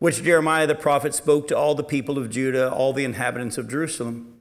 [0.00, 3.68] which Jeremiah the prophet spoke to all the people of Judah, all the inhabitants of
[3.68, 4.40] Jerusalem.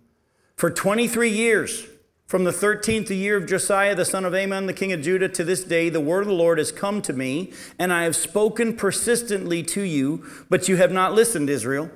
[0.56, 1.86] For 23 years,
[2.26, 5.44] from the 13th year of Josiah, the son of Amon, the king of Judah, to
[5.44, 8.76] this day, the word of the Lord has come to me, and I have spoken
[8.76, 11.92] persistently to you, but you have not listened, Israel.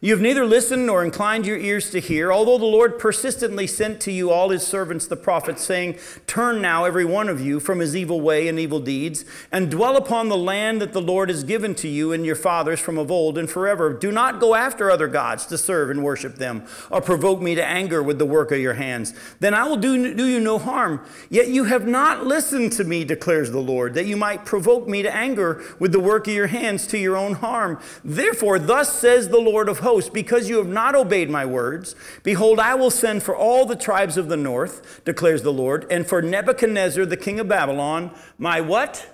[0.00, 4.00] You have neither listened nor inclined your ears to hear, although the Lord persistently sent
[4.02, 7.78] to you all his servants the prophets, saying, Turn now, every one of you, from
[7.78, 11.44] his evil way and evil deeds, and dwell upon the land that the Lord has
[11.44, 13.92] given to you and your fathers from of old and forever.
[13.92, 17.64] Do not go after other gods to serve and worship them, or provoke me to
[17.64, 19.14] anger with the work of your hands.
[19.40, 21.04] Then I will do, do you no harm.
[21.30, 25.02] Yet you have not listened to me, declares the Lord, that you might provoke me
[25.02, 27.80] to anger with the work of your hands to your own harm.
[28.04, 32.58] Therefore, thus says the Lord of hosts, because you have not obeyed my words, behold,
[32.58, 36.20] I will send for all the tribes of the north, declares the Lord, and for
[36.20, 39.08] Nebuchadnezzar, the king of Babylon, my what?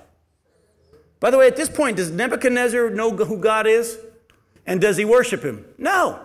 [1.20, 3.98] By the way, at this point, does Nebuchadnezzar know who God is?
[4.66, 5.66] And does he worship him?
[5.76, 6.24] No.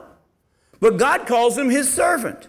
[0.80, 2.48] But God calls him his servant.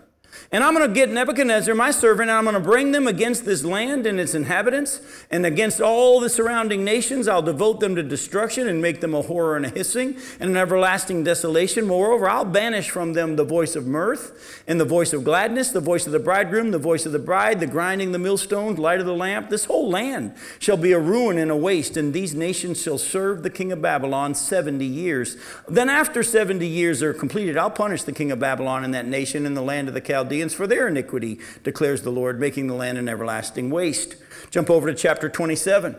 [0.52, 3.44] And I'm going to get Nebuchadnezzar, my servant, and I'm going to bring them against
[3.44, 7.26] this land and its inhabitants and against all the surrounding nations.
[7.26, 10.56] I'll devote them to destruction and make them a horror and a hissing and an
[10.56, 11.84] everlasting desolation.
[11.86, 15.80] Moreover, I'll banish from them the voice of mirth and the voice of gladness, the
[15.80, 19.06] voice of the bridegroom, the voice of the bride, the grinding the millstones, light of
[19.06, 19.50] the lamp.
[19.50, 23.42] This whole land shall be a ruin and a waste, and these nations shall serve
[23.42, 25.36] the king of Babylon 70 years.
[25.68, 29.44] Then, after 70 years are completed, I'll punish the king of Babylon and that nation
[29.44, 32.74] in the land of the Chaldeans Chaldeans for their iniquity, declares the Lord, making the
[32.74, 34.16] land an everlasting waste.
[34.50, 35.96] Jump over to chapter 27.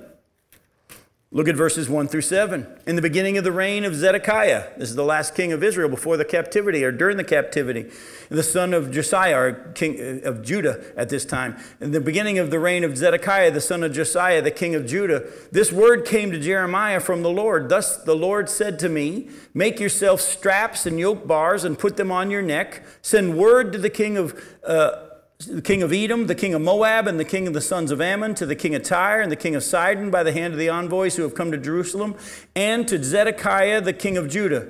[1.29, 2.65] Look at verses 1 through 7.
[2.87, 5.89] In the beginning of the reign of Zedekiah, this is the last king of Israel
[5.89, 7.91] before the captivity or during the captivity,
[8.29, 11.57] the son of Josiah, king of Judah at this time.
[11.81, 14.85] In the beginning of the reign of Zedekiah, the son of Josiah, the king of
[14.85, 17.67] Judah, this word came to Jeremiah from the Lord.
[17.67, 22.09] Thus the Lord said to me, Make yourself straps and yoke bars and put them
[22.09, 22.85] on your neck.
[23.01, 25.06] Send word to the king of uh,
[25.45, 28.01] the king of Edom, the king of Moab, and the king of the sons of
[28.01, 30.59] Ammon, to the king of Tyre and the king of Sidon by the hand of
[30.59, 32.15] the envoys who have come to Jerusalem,
[32.55, 34.67] and to Zedekiah, the king of Judah.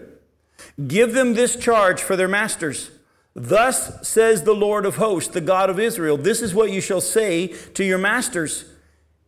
[0.88, 2.92] Give them this charge for their masters.
[3.34, 7.02] Thus says the Lord of hosts, the God of Israel This is what you shall
[7.02, 8.66] say to your masters.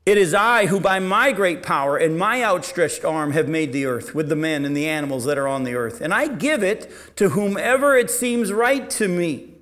[0.06, 3.86] It is I who, by my great power and my outstretched arm, have made the
[3.86, 6.02] earth with the men and the animals that are on the earth.
[6.02, 9.59] And I give it to whomever it seems right to me.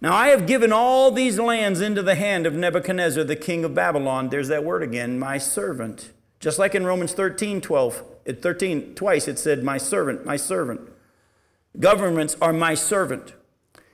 [0.00, 3.74] Now I have given all these lands into the hand of Nebuchadnezzar, the king of
[3.74, 4.28] Babylon.
[4.30, 6.10] There's that word again, my servant.
[6.38, 8.02] Just like in Romans 13, 12,
[8.40, 10.80] 13, twice it said, my servant, my servant.
[11.78, 13.34] Governments are my servant.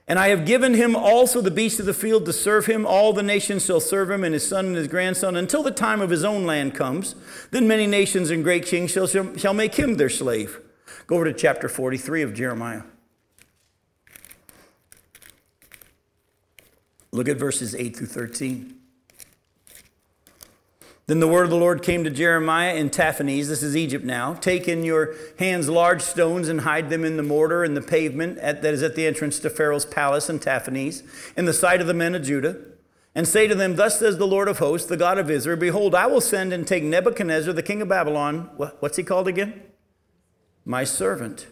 [0.09, 2.87] And I have given him also the beasts of the field to serve him.
[2.87, 6.01] All the nations shall serve him, and his son and his grandson, until the time
[6.01, 7.17] of his own land comes.
[7.51, 10.61] Then many nations and great kings shall, shall make him their slave.
[11.09, 12.83] Go over to chapter 43 of Jeremiah.
[17.17, 18.77] Look at verses 8 through 13.
[21.07, 24.35] Then the word of the Lord came to Jeremiah in Tahpanhes, this is Egypt now.
[24.35, 28.37] Take in your hands large stones and hide them in the mortar and the pavement
[28.39, 31.05] at, that is at the entrance to Pharaoh's palace in Tahpanhes,
[31.39, 32.59] in the sight of the men of Judah.
[33.15, 35.95] And say to them, Thus says the Lord of hosts, the God of Israel Behold,
[35.95, 38.51] I will send and take Nebuchadnezzar, the king of Babylon.
[38.81, 39.63] What's he called again?
[40.67, 41.47] My servant.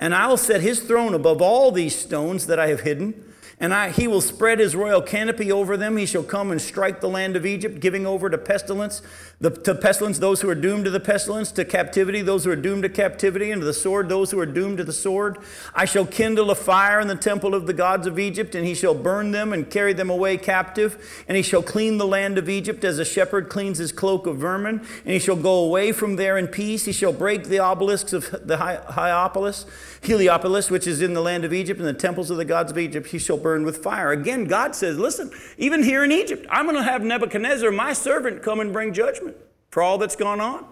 [0.00, 3.72] And I will set his throne above all these stones that I have hidden and
[3.72, 5.96] I, he will spread his royal canopy over them.
[5.96, 9.00] He shall come and strike the land of Egypt, giving over to pestilence,
[9.40, 12.56] the, to pestilence those who are doomed to the pestilence, to captivity those who are
[12.56, 15.38] doomed to captivity, and to the sword those who are doomed to the sword.
[15.74, 18.74] I shall kindle a fire in the temple of the gods of Egypt, and he
[18.74, 21.24] shall burn them and carry them away captive.
[21.26, 24.36] And he shall clean the land of Egypt as a shepherd cleans his cloak of
[24.36, 24.80] vermin.
[24.80, 26.84] And he shall go away from there in peace.
[26.84, 29.64] He shall break the obelisks of the Hiopolis,
[30.02, 32.76] Heliopolis, which is in the land of Egypt, and the temples of the gods of
[32.76, 33.08] Egypt.
[33.08, 34.10] He shall burn with fire.
[34.10, 38.42] Again, God says, listen, even here in Egypt, I'm going to have Nebuchadnezzar, my servant,
[38.42, 39.36] come and bring judgment
[39.70, 40.66] for all that's gone on.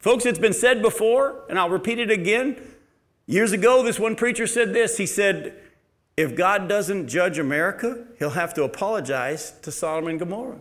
[0.00, 2.60] Folks, it's been said before, and I'll repeat it again.
[3.26, 4.96] Years ago, this one preacher said this.
[4.96, 5.54] He said,
[6.16, 10.58] If God doesn't judge America, he'll have to apologize to Sodom and Gomorrah.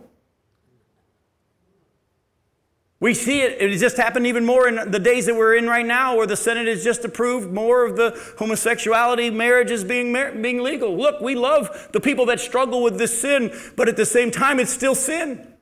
[3.06, 5.86] We see it, it just happened even more in the days that we're in right
[5.86, 10.98] now, where the Senate has just approved more of the homosexuality marriages being, being legal.
[10.98, 14.60] Look, we love the people that struggle with this sin, but at the same time,
[14.60, 15.55] it's still sin.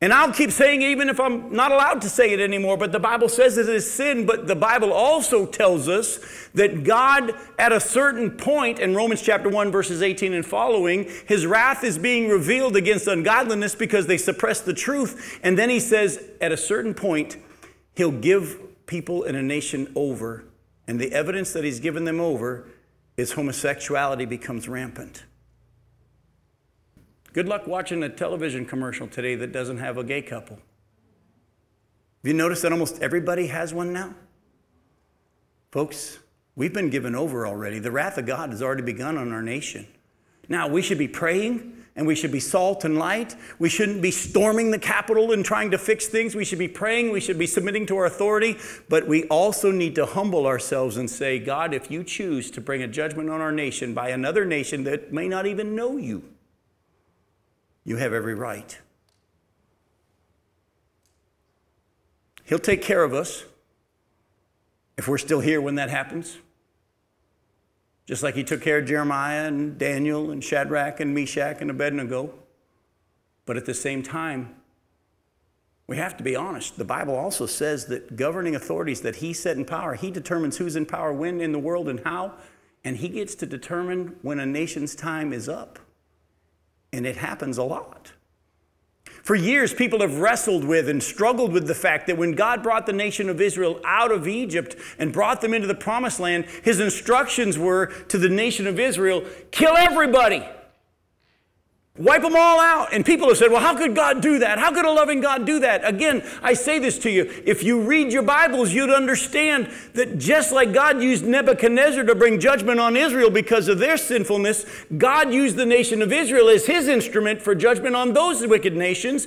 [0.00, 3.00] And I'll keep saying even if I'm not allowed to say it anymore, but the
[3.00, 4.26] Bible says it is sin.
[4.26, 6.20] But the Bible also tells us
[6.54, 11.46] that God, at a certain point in Romans chapter 1, verses 18 and following, his
[11.46, 15.40] wrath is being revealed against ungodliness because they suppress the truth.
[15.42, 17.36] And then he says, at a certain point,
[17.96, 20.44] he'll give people in a nation over.
[20.86, 22.68] And the evidence that he's given them over
[23.16, 25.24] is homosexuality becomes rampant.
[27.32, 30.56] Good luck watching a television commercial today that doesn't have a gay couple.
[30.56, 34.14] Have you noticed that almost everybody has one now?
[35.70, 36.18] Folks,
[36.56, 37.78] we've been given over already.
[37.78, 39.86] The wrath of God has already begun on our nation.
[40.48, 43.36] Now, we should be praying and we should be salt and light.
[43.58, 46.34] We shouldn't be storming the Capitol and trying to fix things.
[46.34, 47.12] We should be praying.
[47.12, 48.56] We should be submitting to our authority.
[48.88, 52.82] But we also need to humble ourselves and say, God, if you choose to bring
[52.82, 56.22] a judgment on our nation by another nation that may not even know you,
[57.88, 58.78] you have every right.
[62.44, 63.44] He'll take care of us
[64.98, 66.36] if we're still here when that happens.
[68.04, 72.34] Just like he took care of Jeremiah and Daniel and Shadrach and Meshach and Abednego.
[73.46, 74.54] But at the same time,
[75.86, 76.76] we have to be honest.
[76.76, 80.76] The Bible also says that governing authorities that he set in power, he determines who's
[80.76, 82.34] in power when in the world and how,
[82.84, 85.78] and he gets to determine when a nation's time is up.
[86.92, 88.12] And it happens a lot.
[89.22, 92.86] For years, people have wrestled with and struggled with the fact that when God brought
[92.86, 96.80] the nation of Israel out of Egypt and brought them into the promised land, his
[96.80, 100.42] instructions were to the nation of Israel kill everybody.
[101.98, 102.92] Wipe them all out.
[102.92, 104.58] And people have said, well, how could God do that?
[104.58, 105.86] How could a loving God do that?
[105.86, 107.42] Again, I say this to you.
[107.44, 112.38] If you read your Bibles, you'd understand that just like God used Nebuchadnezzar to bring
[112.38, 114.64] judgment on Israel because of their sinfulness,
[114.96, 119.26] God used the nation of Israel as his instrument for judgment on those wicked nations.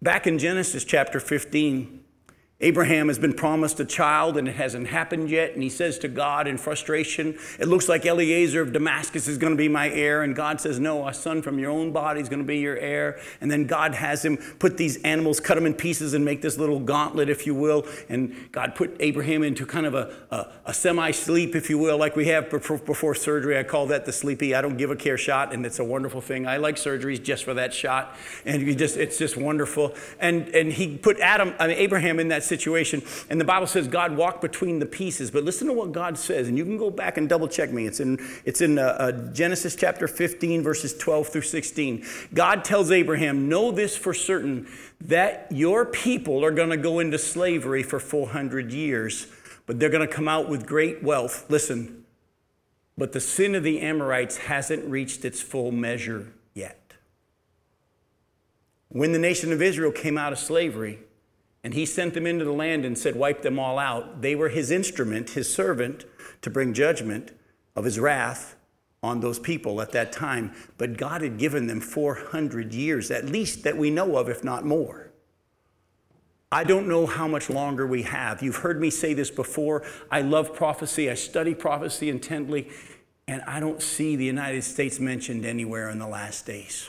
[0.00, 1.97] Back in Genesis chapter 15,
[2.60, 5.52] Abraham has been promised a child and it hasn't happened yet.
[5.52, 9.52] And he says to God in frustration, It looks like Eliezer of Damascus is going
[9.52, 10.24] to be my heir.
[10.24, 12.76] And God says, No, a son from your own body is going to be your
[12.76, 13.20] heir.
[13.40, 16.58] And then God has him put these animals, cut them in pieces, and make this
[16.58, 17.86] little gauntlet, if you will.
[18.08, 21.96] And God put Abraham into kind of a, a, a semi sleep, if you will,
[21.96, 23.56] like we have before, surgery.
[23.56, 24.56] I call that the sleepy.
[24.56, 26.48] I don't give a care shot, and it's a wonderful thing.
[26.48, 28.16] I like surgeries just for that shot.
[28.44, 29.94] And you just, it's just wonderful.
[30.18, 33.02] And, and he put Adam, I mean, Abraham in that situation.
[33.30, 35.30] And the Bible says God walked between the pieces.
[35.30, 37.86] But listen to what God says, and you can go back and double check me.
[37.86, 42.04] It's in, it's in uh, uh, Genesis chapter 15, verses 12 through 16.
[42.34, 44.66] God tells Abraham, Know this for certain,
[45.00, 49.26] that your people are going to go into slavery for 400 years,
[49.66, 51.46] but they're going to come out with great wealth.
[51.48, 52.04] Listen,
[52.96, 56.94] but the sin of the Amorites hasn't reached its full measure yet.
[58.88, 60.98] When the nation of Israel came out of slavery,
[61.64, 64.22] and he sent them into the land and said, Wipe them all out.
[64.22, 66.04] They were his instrument, his servant,
[66.42, 67.32] to bring judgment
[67.74, 68.56] of his wrath
[69.02, 70.52] on those people at that time.
[70.76, 74.64] But God had given them 400 years, at least that we know of, if not
[74.64, 75.12] more.
[76.50, 78.42] I don't know how much longer we have.
[78.42, 79.84] You've heard me say this before.
[80.10, 82.70] I love prophecy, I study prophecy intently,
[83.26, 86.88] and I don't see the United States mentioned anywhere in the last days.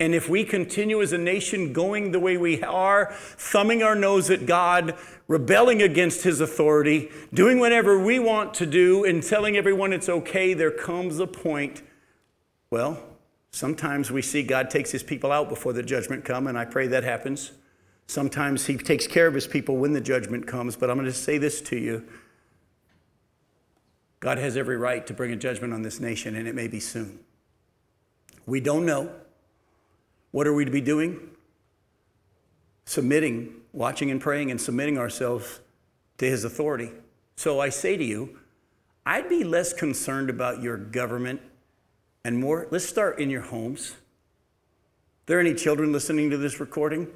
[0.00, 4.28] And if we continue as a nation going the way we are, thumbing our nose
[4.28, 4.96] at God,
[5.28, 10.52] rebelling against His authority, doing whatever we want to do, and telling everyone it's okay,
[10.52, 11.82] there comes a point,
[12.70, 12.98] well,
[13.52, 16.88] sometimes we see God takes His people out before the judgment come, and I pray
[16.88, 17.52] that happens.
[18.08, 21.12] Sometimes He takes care of His people when the judgment comes, but I'm going to
[21.12, 22.04] say this to you.
[24.18, 26.80] God has every right to bring a judgment on this nation, and it may be
[26.80, 27.20] soon.
[28.44, 29.12] We don't know.
[30.34, 31.30] What are we to be doing?
[32.86, 35.60] Submitting, watching and praying, and submitting ourselves
[36.18, 36.90] to His authority.
[37.36, 38.40] So I say to you,
[39.06, 41.40] I'd be less concerned about your government
[42.24, 42.66] and more.
[42.72, 43.92] Let's start in your homes.
[43.92, 43.94] Are
[45.26, 47.06] there any children listening to this recording?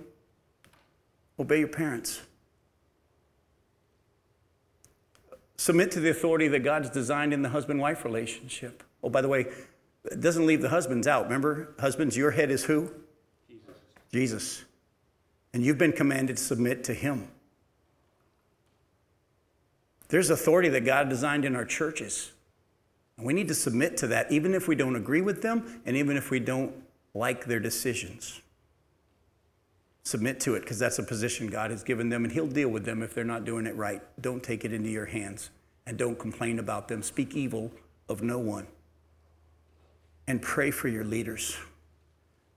[1.41, 2.21] Obey your parents.
[5.57, 8.85] Submit to the authority that God's designed in the husband wife relationship.
[9.03, 9.49] Oh, by the way,
[10.05, 11.25] it doesn't leave the husbands out.
[11.25, 12.93] Remember, husbands, your head is who?
[14.13, 14.65] Jesus.
[15.53, 17.29] And you've been commanded to submit to him.
[20.09, 22.33] There's authority that God designed in our churches.
[23.17, 25.97] And we need to submit to that, even if we don't agree with them and
[25.97, 26.73] even if we don't
[27.15, 28.41] like their decisions.
[30.05, 32.85] Submit to it because that's a position God has given them, and He'll deal with
[32.85, 34.01] them if they're not doing it right.
[34.21, 35.51] Don't take it into your hands
[35.87, 37.03] and don't complain about them.
[37.03, 37.71] Speak evil
[38.09, 38.67] of no one.
[40.27, 41.59] And pray for your leaders.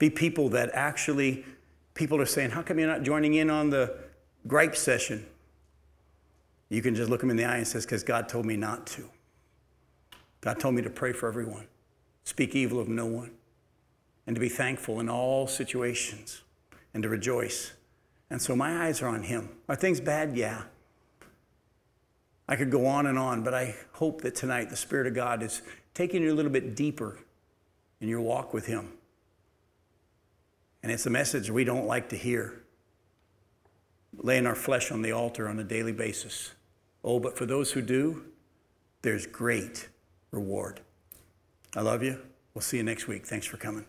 [0.01, 1.45] Be people that actually,
[1.93, 3.99] people are saying, How come you're not joining in on the
[4.47, 5.23] gripe session?
[6.69, 8.87] You can just look them in the eye and says, Because God told me not
[8.87, 9.07] to.
[10.41, 11.67] God told me to pray for everyone,
[12.23, 13.29] speak evil of no one,
[14.25, 16.41] and to be thankful in all situations,
[16.95, 17.73] and to rejoice.
[18.31, 19.49] And so my eyes are on Him.
[19.69, 20.35] Are things bad?
[20.35, 20.63] Yeah.
[22.47, 25.43] I could go on and on, but I hope that tonight the Spirit of God
[25.43, 25.61] is
[25.93, 27.19] taking you a little bit deeper
[27.99, 28.93] in your walk with Him.
[30.83, 32.63] And it's a message we don't like to hear.
[34.17, 36.51] Laying our flesh on the altar on a daily basis.
[37.03, 38.25] Oh, but for those who do,
[39.01, 39.89] there's great
[40.31, 40.81] reward.
[41.75, 42.19] I love you.
[42.53, 43.25] We'll see you next week.
[43.25, 43.85] Thanks for coming.